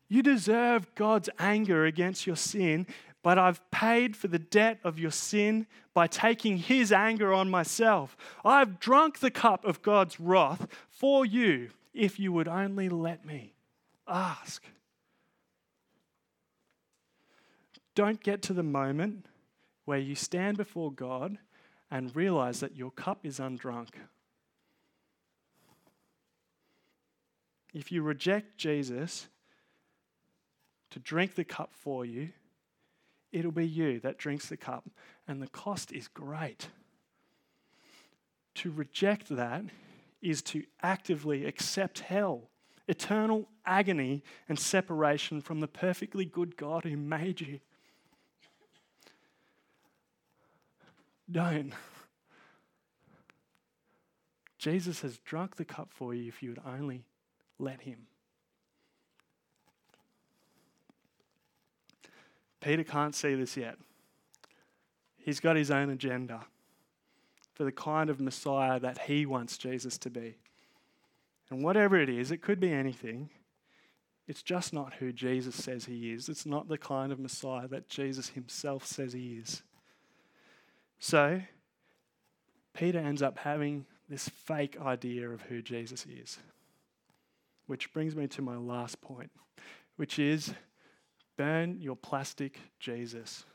You 0.09 0.23
deserve 0.23 0.93
God's 0.95 1.31
anger 1.39 1.85
against 1.87 2.27
your 2.27 2.37
sin, 2.37 2.87
but 3.23 3.39
I've 3.39 3.69
paid 3.71 4.17
for 4.17 4.29
the 4.29 4.39
debt 4.39 4.79
of 4.83 4.99
your 4.99 5.11
sin 5.11 5.67
by 5.93 6.07
taking 6.07 6.57
his 6.57 6.91
anger 6.93 7.33
on 7.33 7.51
myself. 7.51 8.17
I've 8.45 8.81
drunk 8.81 9.19
the 9.19 9.31
cup 9.31 9.65
of 9.65 9.83
God's 9.83 10.19
wrath 10.19 10.67
for 10.89 11.27
you 11.27 11.71
if 11.93 12.19
you 12.19 12.33
would 12.33 12.49
only 12.49 12.89
let 12.89 13.25
me 13.25 13.55
ask. 14.09 14.63
Don't 17.95 18.23
get 18.23 18.41
to 18.43 18.53
the 18.53 18.63
moment 18.63 19.27
where 19.85 19.99
you 19.99 20.15
stand 20.15 20.57
before 20.57 20.93
God 20.93 21.39
and 21.91 22.15
realize 22.15 22.61
that 22.61 22.77
your 22.77 22.91
cup 22.93 23.27
is 23.27 23.39
undrunk. 23.39 23.91
If 27.75 27.93
you 27.93 28.03
reject 28.03 28.57
Jesus 28.57 29.29
to 30.91 30.99
drink 30.99 31.35
the 31.35 31.45
cup 31.45 31.71
for 31.73 32.05
you, 32.05 32.31
it'll 33.33 33.53
be 33.53 33.67
you 33.67 34.01
that 34.01 34.19
drinks 34.19 34.49
the 34.49 34.57
cup, 34.57 34.89
and 35.27 35.41
the 35.41 35.49
cost 35.49 35.93
is 35.93 36.09
great. 36.09 36.69
To 38.57 38.71
reject 38.71 39.29
that 39.31 39.65
is 40.21 40.43
to 40.43 40.65
actively 40.83 41.47
accept 41.47 42.01
hell, 42.01 42.51
eternal 42.89 43.49
agony 43.65 44.23
and 44.49 44.59
separation 44.59 45.41
from 45.41 45.61
the 45.61 45.69
perfectly 45.69 46.25
good 46.25 46.57
God 46.57 46.85
who 46.85 46.97
made 46.97 47.41
you. 47.41 47.61
Don't. 51.31 51.73
Jesus 54.59 55.01
has 55.01 55.19
drunk 55.19 55.57
the 55.57 55.65
cup 55.65 55.91
for 55.91 56.13
you 56.13 56.29
if 56.29 56.43
you 56.43 56.51
would 56.51 56.61
only 56.67 57.05
let 57.59 57.81
him. 57.83 58.09
Peter 62.61 62.85
can't 62.85 63.15
see 63.15 63.35
this 63.35 63.57
yet. 63.57 63.77
He's 65.17 65.41
got 65.41 65.57
his 65.57 65.71
own 65.71 65.91
agenda 65.91 66.47
for 67.55 67.65
the 67.65 67.73
kind 67.73 68.09
of 68.11 68.21
Messiah 68.21 68.81
that 68.81 68.99
he 69.03 69.27
wants 69.27 69.59
Jesus 69.59 69.99
to 69.99 70.11
be. 70.11 70.37
And 71.51 71.65
whatever 71.65 71.97
it 71.97 72.09
is, 72.09 72.31
it 72.31 72.43
could 72.43 72.61
be 72.61 72.73
anything. 72.73 73.31
It's 74.29 74.43
just 74.43 74.73
not 74.73 74.95
who 74.95 75.13
Jesus 75.13 75.57
says 75.57 75.87
he 75.87 76.13
is. 76.13 76.29
It's 76.29 76.47
not 76.47 76.69
the 76.69 76.79
kind 76.79 77.11
of 77.11 77.19
Messiah 77.19 77.67
that 77.69 77.89
Jesus 77.89 78.29
himself 78.29 78.87
says 78.87 79.13
he 79.13 79.41
is. 79.43 79.63
So, 81.01 81.43
Peter 82.73 82.99
ends 82.99 83.23
up 83.23 83.39
having 83.39 83.87
this 84.09 84.29
fake 84.29 84.81
idea 84.81 85.29
of 85.31 85.43
who 85.43 85.63
Jesus 85.63 86.07
is. 86.07 86.39
Which 87.67 87.93
brings 87.93 88.15
me 88.15 88.27
to 88.29 88.43
my 88.43 88.57
last 88.57 89.01
point, 89.01 89.31
which 89.97 90.19
is 90.19 90.55
burn 91.41 91.81
your 91.81 91.97
plastic 91.97 92.59
Jesus. 92.79 93.47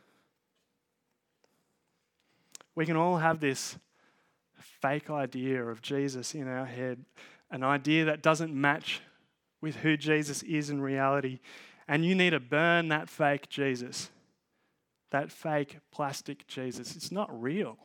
We 2.74 2.84
can 2.84 2.96
all 2.96 3.18
have 3.18 3.40
this 3.40 3.78
fake 4.82 5.12
idea 5.12 5.64
of 5.64 5.84
Jesus 5.84 6.34
in 6.34 6.48
our 6.48 6.66
head, 6.66 7.06
an 7.52 7.64
idea 7.64 8.06
that 8.06 8.24
doesn't 8.24 8.52
match 8.52 9.02
with 9.62 9.76
who 9.76 9.98
Jesus 9.98 10.42
is 10.42 10.72
in 10.72 10.82
reality. 10.82 11.42
And 11.88 12.04
you 12.04 12.16
need 12.16 12.32
to 12.32 12.40
burn 12.40 12.88
that 12.88 13.08
fake 13.08 13.50
Jesus, 13.50 14.10
that 15.12 15.32
fake 15.32 15.78
plastic 15.92 16.48
Jesus. 16.48 16.96
It's 16.96 17.12
not 17.12 17.30
real. 17.40 17.78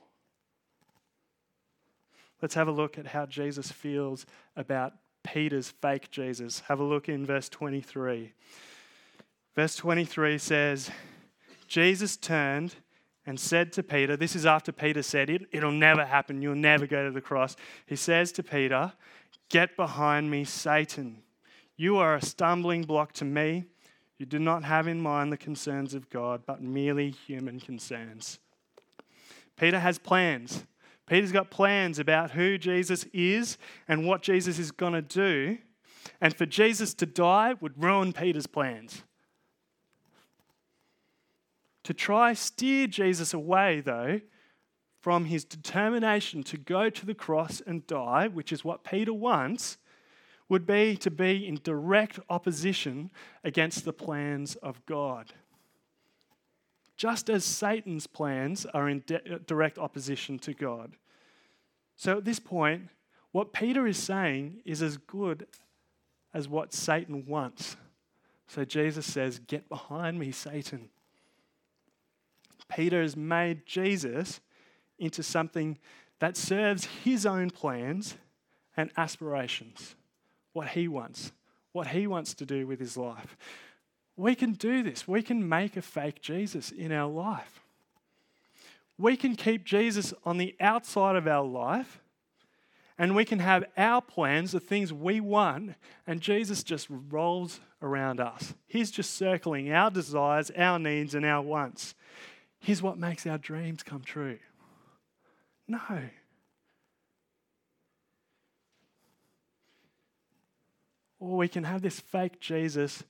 Let's 2.40 2.54
have 2.54 2.68
a 2.68 2.72
look 2.72 2.96
at 2.96 3.08
how 3.08 3.26
Jesus 3.26 3.70
feels 3.70 4.24
about 4.56 4.94
Peter's 5.24 5.68
fake 5.68 6.10
Jesus. 6.10 6.60
Have 6.68 6.80
a 6.80 6.84
look 6.84 7.06
in 7.10 7.26
verse 7.26 7.50
23. 7.50 8.32
Verse 9.54 9.76
23 9.76 10.38
says, 10.38 10.90
Jesus 11.66 12.16
turned 12.16 12.76
and 13.26 13.38
said 13.38 13.72
to 13.72 13.82
Peter, 13.82 14.16
This 14.16 14.34
is 14.34 14.46
after 14.46 14.72
Peter 14.72 15.02
said, 15.02 15.30
it, 15.30 15.42
It'll 15.52 15.70
never 15.70 16.04
happen. 16.04 16.42
You'll 16.42 16.54
never 16.54 16.86
go 16.86 17.04
to 17.04 17.10
the 17.10 17.20
cross. 17.20 17.56
He 17.86 17.96
says 17.96 18.32
to 18.32 18.42
Peter, 18.42 18.92
Get 19.48 19.76
behind 19.76 20.30
me, 20.30 20.44
Satan. 20.44 21.22
You 21.76 21.96
are 21.96 22.14
a 22.14 22.22
stumbling 22.22 22.82
block 22.82 23.12
to 23.14 23.24
me. 23.24 23.64
You 24.18 24.26
do 24.26 24.38
not 24.38 24.64
have 24.64 24.86
in 24.86 25.00
mind 25.00 25.32
the 25.32 25.36
concerns 25.36 25.94
of 25.94 26.10
God, 26.10 26.42
but 26.46 26.62
merely 26.62 27.10
human 27.10 27.58
concerns. 27.58 28.38
Peter 29.56 29.78
has 29.78 29.98
plans. 29.98 30.64
Peter's 31.06 31.32
got 31.32 31.50
plans 31.50 31.98
about 31.98 32.30
who 32.30 32.58
Jesus 32.58 33.04
is 33.12 33.58
and 33.88 34.06
what 34.06 34.22
Jesus 34.22 34.58
is 34.58 34.70
going 34.70 34.92
to 34.92 35.02
do. 35.02 35.58
And 36.20 36.36
for 36.36 36.46
Jesus 36.46 36.94
to 36.94 37.06
die 37.06 37.54
would 37.60 37.82
ruin 37.82 38.12
Peter's 38.12 38.46
plans. 38.46 39.02
To 41.90 41.94
try 41.94 42.34
steer 42.34 42.86
Jesus 42.86 43.34
away, 43.34 43.80
though, 43.80 44.20
from 45.00 45.24
his 45.24 45.44
determination 45.44 46.44
to 46.44 46.56
go 46.56 46.88
to 46.88 47.04
the 47.04 47.16
cross 47.16 47.60
and 47.66 47.84
die, 47.84 48.28
which 48.28 48.52
is 48.52 48.64
what 48.64 48.84
Peter 48.84 49.12
wants, 49.12 49.76
would 50.48 50.68
be 50.68 50.96
to 50.98 51.10
be 51.10 51.48
in 51.48 51.58
direct 51.64 52.20
opposition 52.28 53.10
against 53.42 53.84
the 53.84 53.92
plans 53.92 54.54
of 54.54 54.86
God. 54.86 55.32
Just 56.96 57.28
as 57.28 57.44
Satan's 57.44 58.06
plans 58.06 58.66
are 58.66 58.88
in 58.88 59.02
de- 59.04 59.34
uh, 59.34 59.38
direct 59.44 59.76
opposition 59.76 60.38
to 60.38 60.54
God. 60.54 60.92
So 61.96 62.18
at 62.18 62.24
this 62.24 62.38
point, 62.38 62.88
what 63.32 63.52
Peter 63.52 63.88
is 63.88 63.98
saying 63.98 64.62
is 64.64 64.80
as 64.80 64.96
good 64.96 65.48
as 66.32 66.46
what 66.46 66.72
Satan 66.72 67.26
wants. 67.26 67.76
So 68.46 68.64
Jesus 68.64 69.06
says, 69.06 69.40
Get 69.40 69.68
behind 69.68 70.20
me, 70.20 70.30
Satan. 70.30 70.88
Peter 72.70 73.02
has 73.02 73.16
made 73.16 73.66
Jesus 73.66 74.40
into 74.98 75.22
something 75.22 75.78
that 76.18 76.36
serves 76.36 76.84
his 77.04 77.26
own 77.26 77.50
plans 77.50 78.16
and 78.76 78.90
aspirations, 78.96 79.94
what 80.52 80.68
he 80.68 80.88
wants, 80.88 81.32
what 81.72 81.88
he 81.88 82.06
wants 82.06 82.34
to 82.34 82.46
do 82.46 82.66
with 82.66 82.80
his 82.80 82.96
life. 82.96 83.36
We 84.16 84.34
can 84.34 84.52
do 84.52 84.82
this. 84.82 85.08
We 85.08 85.22
can 85.22 85.48
make 85.48 85.76
a 85.76 85.82
fake 85.82 86.20
Jesus 86.20 86.70
in 86.70 86.92
our 86.92 87.10
life. 87.10 87.60
We 88.98 89.16
can 89.16 89.34
keep 89.34 89.64
Jesus 89.64 90.12
on 90.24 90.36
the 90.36 90.54
outside 90.60 91.16
of 91.16 91.26
our 91.26 91.44
life 91.44 92.00
and 93.00 93.16
we 93.16 93.24
can 93.24 93.38
have 93.38 93.64
our 93.78 94.02
plans, 94.02 94.52
the 94.52 94.60
things 94.60 94.92
we 94.92 95.20
want, 95.20 95.72
and 96.06 96.20
Jesus 96.20 96.62
just 96.62 96.86
rolls 96.90 97.58
around 97.80 98.20
us. 98.20 98.52
He's 98.66 98.90
just 98.90 99.14
circling 99.14 99.72
our 99.72 99.90
desires, 99.90 100.50
our 100.54 100.78
needs, 100.78 101.14
and 101.14 101.24
our 101.24 101.40
wants. 101.40 101.94
Here's 102.60 102.82
what 102.82 102.98
makes 102.98 103.26
our 103.26 103.38
dreams 103.38 103.82
come 103.82 104.02
true. 104.02 104.38
No. 105.66 105.80
Or 111.18 111.36
we 111.36 111.48
can 111.48 111.64
have 111.64 111.82
this 111.82 112.00
fake 112.00 112.40
Jesus 112.40 113.02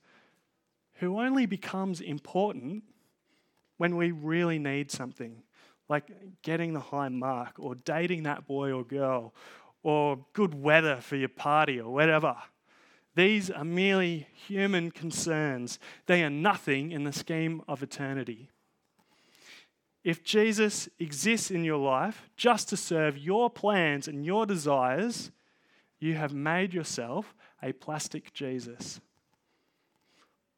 who 0.94 1.18
only 1.20 1.46
becomes 1.46 2.00
important 2.00 2.84
when 3.78 3.96
we 3.96 4.12
really 4.12 4.58
need 4.58 4.90
something, 4.90 5.42
like 5.88 6.04
getting 6.42 6.74
the 6.74 6.80
high 6.80 7.08
mark, 7.08 7.54
or 7.58 7.74
dating 7.74 8.24
that 8.24 8.46
boy 8.46 8.70
or 8.70 8.84
girl, 8.84 9.32
or 9.82 10.18
good 10.34 10.54
weather 10.54 11.00
for 11.00 11.16
your 11.16 11.30
party, 11.30 11.80
or 11.80 11.90
whatever. 11.90 12.36
These 13.14 13.50
are 13.50 13.64
merely 13.64 14.28
human 14.46 14.90
concerns, 14.90 15.78
they 16.06 16.22
are 16.22 16.30
nothing 16.30 16.92
in 16.92 17.04
the 17.04 17.12
scheme 17.12 17.62
of 17.66 17.82
eternity. 17.82 18.50
If 20.02 20.24
Jesus 20.24 20.88
exists 20.98 21.50
in 21.50 21.64
your 21.64 21.78
life 21.78 22.28
just 22.36 22.68
to 22.70 22.76
serve 22.76 23.18
your 23.18 23.50
plans 23.50 24.08
and 24.08 24.24
your 24.24 24.46
desires, 24.46 25.30
you 25.98 26.14
have 26.14 26.32
made 26.32 26.72
yourself 26.72 27.34
a 27.62 27.72
plastic 27.72 28.32
Jesus. 28.32 29.00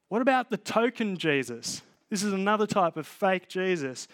What 0.09 0.23
about 0.23 0.51
the 0.51 0.57
token 0.57 1.17
Jesus? 1.17 1.83
This 2.09 2.23
is 2.23 2.33
another 2.33 2.67
type 2.67 2.97
of 2.97 3.07
fake 3.07 3.49
Jesus. 3.49 4.07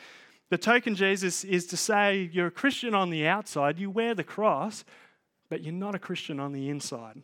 The 0.48 0.56
token 0.56 0.94
Jesus 0.94 1.44
is 1.44 1.66
to 1.66 1.76
say 1.76 2.30
you're 2.32 2.46
a 2.46 2.52
Christian 2.52 2.94
on 2.94 3.10
the 3.10 3.26
outside, 3.26 3.78
you 3.78 3.90
wear 3.90 4.14
the 4.14 4.24
cross, 4.24 4.84
but 5.50 5.62
you're 5.62 5.74
not 5.74 5.94
a 5.94 5.98
Christian 5.98 6.40
on 6.40 6.52
the 6.52 6.70
inside. 6.70 7.22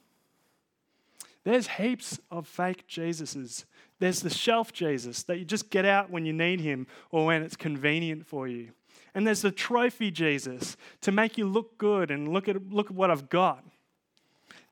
There's 1.45 1.69
heaps 1.69 2.19
of 2.31 2.47
fake 2.47 2.87
Jesuses. 2.89 3.65
There's 4.01 4.21
the 4.21 4.31
shelf 4.31 4.73
Jesus 4.73 5.23
that 5.25 5.39
you 5.39 5.45
just 5.45 5.71
get 5.71 5.85
out 5.85 6.11
when 6.11 6.27
you 6.27 6.33
need 6.33 6.61
him 6.61 6.87
or 7.11 7.27
when 7.27 7.43
it's 7.43 7.57
convenient 7.57 8.27
for 8.27 8.49
you. 8.49 8.71
And 9.15 9.27
there's 9.27 9.43
the 9.43 9.53
trophy 9.53 10.11
Jesus 10.11 10.77
to 11.03 11.13
make 11.13 11.39
you 11.39 11.47
look 11.47 11.79
good 11.79 12.11
and 12.11 12.33
look 12.33 12.49
at, 12.49 12.71
look 12.71 12.87
at 12.87 12.97
what 12.97 13.11
I've 13.11 13.29
got. 13.29 13.65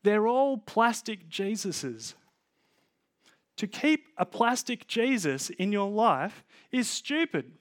They're 0.03 0.27
all 0.27 0.59
plastic 0.59 1.29
Jesuses. 1.29 2.15
To 3.57 3.67
keep 3.67 4.07
a 4.19 4.27
plastic 4.27 4.89
Jesus 4.89 5.51
in 5.51 5.71
your 5.71 5.89
life 5.89 6.43
is 6.73 6.89
stupid. 6.89 7.53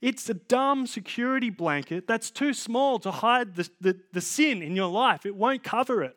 It's 0.00 0.28
a 0.28 0.34
dumb 0.34 0.86
security 0.86 1.50
blanket 1.50 2.06
that's 2.06 2.30
too 2.30 2.54
small 2.54 2.98
to 3.00 3.10
hide 3.10 3.56
the, 3.56 3.68
the, 3.80 3.96
the 4.12 4.20
sin 4.20 4.62
in 4.62 4.76
your 4.76 4.90
life. 4.90 5.26
It 5.26 5.34
won't 5.34 5.64
cover 5.64 6.04
it. 6.04 6.16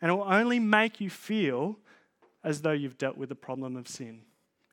And 0.00 0.10
it 0.10 0.14
will 0.14 0.24
only 0.24 0.58
make 0.58 1.00
you 1.00 1.10
feel 1.10 1.78
as 2.44 2.62
though 2.62 2.72
you've 2.72 2.98
dealt 2.98 3.16
with 3.16 3.28
the 3.28 3.34
problem 3.34 3.76
of 3.76 3.88
sin. 3.88 4.22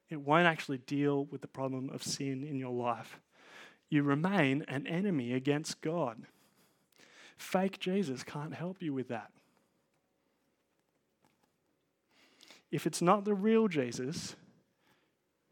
It 0.09 0.21
won't 0.21 0.47
actually 0.47 0.79
deal 0.79 1.25
with 1.25 1.41
the 1.41 1.47
problem 1.47 1.89
of 1.93 2.01
sin 2.01 2.43
in 2.43 2.57
your 2.57 2.73
life. 2.73 3.19
You 3.89 4.03
remain 4.03 4.65
an 4.67 4.87
enemy 4.87 5.33
against 5.33 5.81
God. 5.81 6.23
Fake 7.37 7.79
Jesus 7.79 8.23
can't 8.23 8.53
help 8.53 8.81
you 8.81 8.93
with 8.93 9.07
that. 9.09 9.31
If 12.71 12.85
it's 12.85 13.01
not 13.01 13.25
the 13.25 13.33
real 13.33 13.67
Jesus 13.67 14.35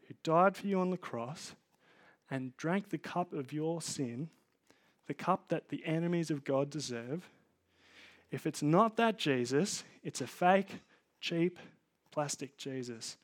who 0.06 0.14
died 0.22 0.56
for 0.56 0.66
you 0.66 0.80
on 0.80 0.90
the 0.90 0.96
cross 0.96 1.54
and 2.30 2.56
drank 2.56 2.90
the 2.90 2.98
cup 2.98 3.32
of 3.32 3.52
your 3.52 3.80
sin, 3.80 4.28
the 5.06 5.14
cup 5.14 5.48
that 5.48 5.68
the 5.68 5.84
enemies 5.84 6.30
of 6.30 6.44
God 6.44 6.70
deserve, 6.70 7.28
if 8.30 8.46
it's 8.46 8.62
not 8.62 8.96
that 8.96 9.18
Jesus, 9.18 9.84
it's 10.04 10.20
a 10.20 10.26
fake, 10.26 10.80
cheap, 11.20 11.58
plastic 12.18 12.56
Jesus. 12.56 13.16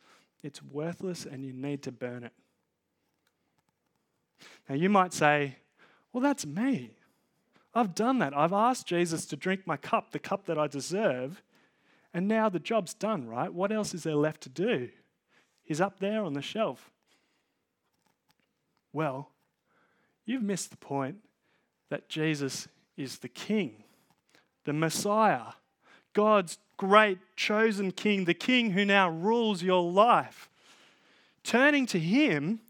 It's 0.44 0.62
worthless 0.62 1.26
and 1.26 1.44
you 1.44 1.52
need 1.52 1.82
to 1.82 1.90
burn 1.90 2.22
it. 2.22 2.32
Now, 4.68 4.76
you 4.76 4.88
might 4.88 5.12
say, 5.12 5.56
Well, 6.12 6.22
that's 6.22 6.46
me. 6.46 6.92
I've 7.74 7.96
done 7.96 8.20
that. 8.20 8.36
I've 8.36 8.52
asked 8.52 8.86
Jesus 8.86 9.26
to 9.26 9.36
drink 9.36 9.62
my 9.66 9.76
cup, 9.76 10.12
the 10.12 10.20
cup 10.20 10.46
that 10.46 10.60
I 10.60 10.68
deserve, 10.68 11.42
and 12.12 12.28
now 12.28 12.48
the 12.48 12.60
job's 12.60 12.94
done, 12.94 13.26
right? 13.26 13.52
What 13.52 13.72
else 13.72 13.94
is 13.94 14.04
there 14.04 14.14
left 14.14 14.42
to 14.42 14.48
do? 14.48 14.90
He's 15.64 15.80
up 15.80 15.98
there 15.98 16.22
on 16.22 16.34
the 16.34 16.40
shelf. 16.40 16.92
Well, 18.92 19.32
you've 20.24 20.44
missed 20.44 20.70
the 20.70 20.76
point 20.76 21.16
that 21.90 22.08
Jesus 22.08 22.68
is 22.96 23.18
the 23.18 23.28
King, 23.28 23.82
the 24.62 24.72
Messiah, 24.72 25.54
God's 26.14 26.58
great 26.76 27.18
chosen 27.36 27.92
King, 27.92 28.24
the 28.24 28.34
King 28.34 28.70
who 28.70 28.84
now 28.84 29.10
rules 29.10 29.62
your 29.62 29.82
life. 29.82 30.48
Turning 31.42 31.86
to 31.86 31.98
Him 31.98 32.60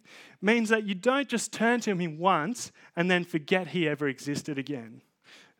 means 0.43 0.69
that 0.69 0.85
you 0.85 0.95
don't 0.95 1.29
just 1.29 1.53
turn 1.53 1.81
to 1.81 1.95
Him 1.95 2.19
once 2.19 2.73
and 2.97 3.11
then 3.11 3.25
forget 3.25 3.69
He 3.69 3.89
ever 3.89 4.09
existed 4.09 4.59
again. 4.59 5.01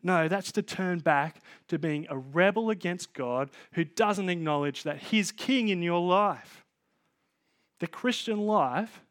No, 0.03 0.27
that's 0.27 0.51
to 0.51 0.61
turn 0.61 0.99
back 0.99 1.41
to 1.67 1.79
being 1.79 2.05
a 2.09 2.17
rebel 2.17 2.69
against 2.69 3.13
God 3.13 3.49
who 3.71 3.83
doesn't 3.83 4.29
acknowledge 4.29 4.83
that 4.83 4.97
He's 4.97 5.31
King 5.31 5.69
in 5.69 5.81
your 5.81 6.01
life. 6.01 6.63
The 7.79 7.87
Christian 7.87 8.45
life 8.45 9.01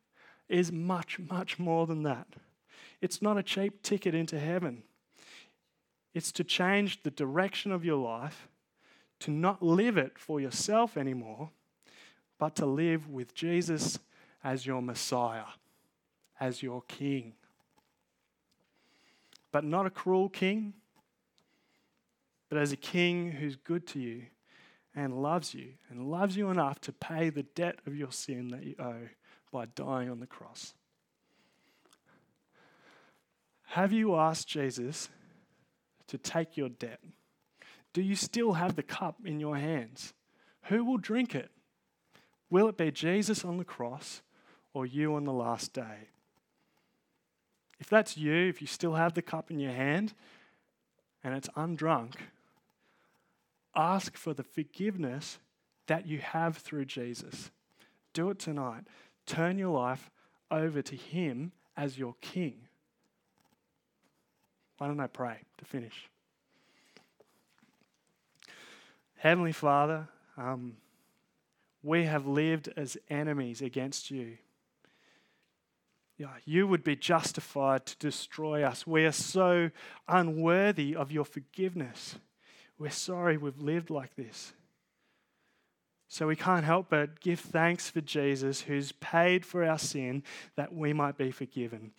is 0.48 0.70
much, 0.70 1.18
much 1.18 1.58
more 1.58 1.86
than 1.86 2.04
that. 2.04 2.28
It's 3.00 3.20
not 3.20 3.36
a 3.36 3.42
cheap 3.42 3.82
ticket 3.82 4.14
into 4.14 4.38
heaven. 4.38 4.82
It's 6.14 6.30
to 6.32 6.44
change 6.44 7.02
the 7.02 7.10
direction 7.10 7.72
of 7.72 7.84
your 7.84 7.96
life, 7.96 8.48
to 9.20 9.30
not 9.30 9.62
live 9.62 9.96
it 9.96 10.18
for 10.18 10.40
yourself 10.40 10.96
anymore, 10.96 11.50
but 12.38 12.56
to 12.56 12.66
live 12.66 13.08
with 13.08 13.34
Jesus 13.34 13.98
as 14.42 14.66
your 14.66 14.82
Messiah, 14.82 15.44
as 16.38 16.62
your 16.62 16.82
King. 16.82 17.34
But 19.52 19.64
not 19.64 19.86
a 19.86 19.90
cruel 19.90 20.28
king, 20.28 20.74
but 22.48 22.58
as 22.58 22.72
a 22.72 22.76
king 22.76 23.30
who's 23.30 23.56
good 23.56 23.86
to 23.88 24.00
you 24.00 24.24
and 24.94 25.22
loves 25.22 25.54
you 25.54 25.74
and 25.88 26.10
loves 26.10 26.36
you 26.36 26.50
enough 26.50 26.80
to 26.82 26.92
pay 26.92 27.30
the 27.30 27.42
debt 27.42 27.78
of 27.86 27.96
your 27.96 28.12
sin 28.12 28.48
that 28.48 28.64
you 28.64 28.74
owe 28.78 29.08
by 29.52 29.66
dying 29.66 30.10
on 30.10 30.20
the 30.20 30.26
cross. 30.26 30.74
Have 33.68 33.92
you 33.92 34.14
asked 34.16 34.48
Jesus 34.48 35.08
to 36.08 36.18
take 36.18 36.56
your 36.56 36.68
debt? 36.68 37.00
Do 37.94 38.02
you 38.02 38.14
still 38.14 38.52
have 38.52 38.76
the 38.76 38.82
cup 38.82 39.16
in 39.24 39.40
your 39.40 39.56
hands? 39.56 40.12
Who 40.64 40.84
will 40.84 40.98
drink 40.98 41.34
it? 41.34 41.50
Will 42.50 42.68
it 42.68 42.76
be 42.76 42.90
Jesus 42.90 43.44
on 43.44 43.56
the 43.56 43.64
cross 43.64 44.20
or 44.74 44.84
you 44.84 45.14
on 45.14 45.24
the 45.24 45.32
last 45.32 45.72
day? 45.72 46.08
If 47.80 47.88
that's 47.88 48.18
you, 48.18 48.34
if 48.34 48.60
you 48.60 48.66
still 48.66 48.94
have 48.94 49.14
the 49.14 49.22
cup 49.22 49.50
in 49.50 49.58
your 49.58 49.72
hand 49.72 50.12
and 51.22 51.34
it's 51.34 51.48
undrunk, 51.56 52.14
Ask 53.76 54.16
for 54.16 54.34
the 54.34 54.44
forgiveness 54.44 55.38
that 55.86 56.06
you 56.06 56.18
have 56.18 56.56
through 56.58 56.84
Jesus. 56.84 57.50
Do 58.12 58.30
it 58.30 58.38
tonight. 58.38 58.84
Turn 59.26 59.58
your 59.58 59.76
life 59.76 60.10
over 60.50 60.80
to 60.82 60.96
Him 60.96 61.52
as 61.76 61.98
your 61.98 62.14
King. 62.20 62.68
Why 64.78 64.86
don't 64.86 65.00
I 65.00 65.08
pray 65.08 65.38
to 65.58 65.64
finish? 65.64 66.08
Heavenly 69.24 69.52
Father, 69.52 70.06
um, 70.36 70.76
we 71.82 72.04
have 72.04 72.26
lived 72.26 72.68
as 72.76 72.98
enemies 73.08 73.62
against 73.62 74.10
you. 74.10 74.36
You 76.44 76.66
would 76.66 76.84
be 76.84 76.94
justified 76.94 77.86
to 77.86 77.96
destroy 77.96 78.64
us. 78.64 78.86
We 78.86 79.06
are 79.06 79.12
so 79.12 79.70
unworthy 80.06 80.94
of 80.94 81.10
your 81.10 81.24
forgiveness. 81.24 82.16
We're 82.78 82.90
sorry 82.90 83.38
we've 83.38 83.58
lived 83.58 83.88
like 83.88 84.14
this. 84.14 84.52
So 86.06 86.26
we 86.26 86.36
can't 86.36 86.66
help 86.66 86.90
but 86.90 87.20
give 87.20 87.40
thanks 87.40 87.88
for 87.88 88.02
Jesus 88.02 88.60
who's 88.60 88.92
paid 88.92 89.46
for 89.46 89.64
our 89.64 89.78
sin 89.78 90.22
that 90.56 90.74
we 90.74 90.92
might 90.92 91.16
be 91.16 91.30
forgiven. 91.30 91.92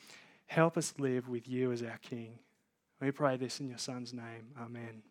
Help 0.45 0.77
us 0.77 0.93
live 0.99 1.27
with 1.27 1.47
you 1.47 1.71
as 1.71 1.81
our 1.81 1.97
King. 2.03 2.37
We 3.01 3.09
pray 3.09 3.35
this 3.35 3.59
in 3.59 3.67
your 3.67 3.79
Son's 3.79 4.13
name. 4.13 4.51
Amen. 4.61 5.01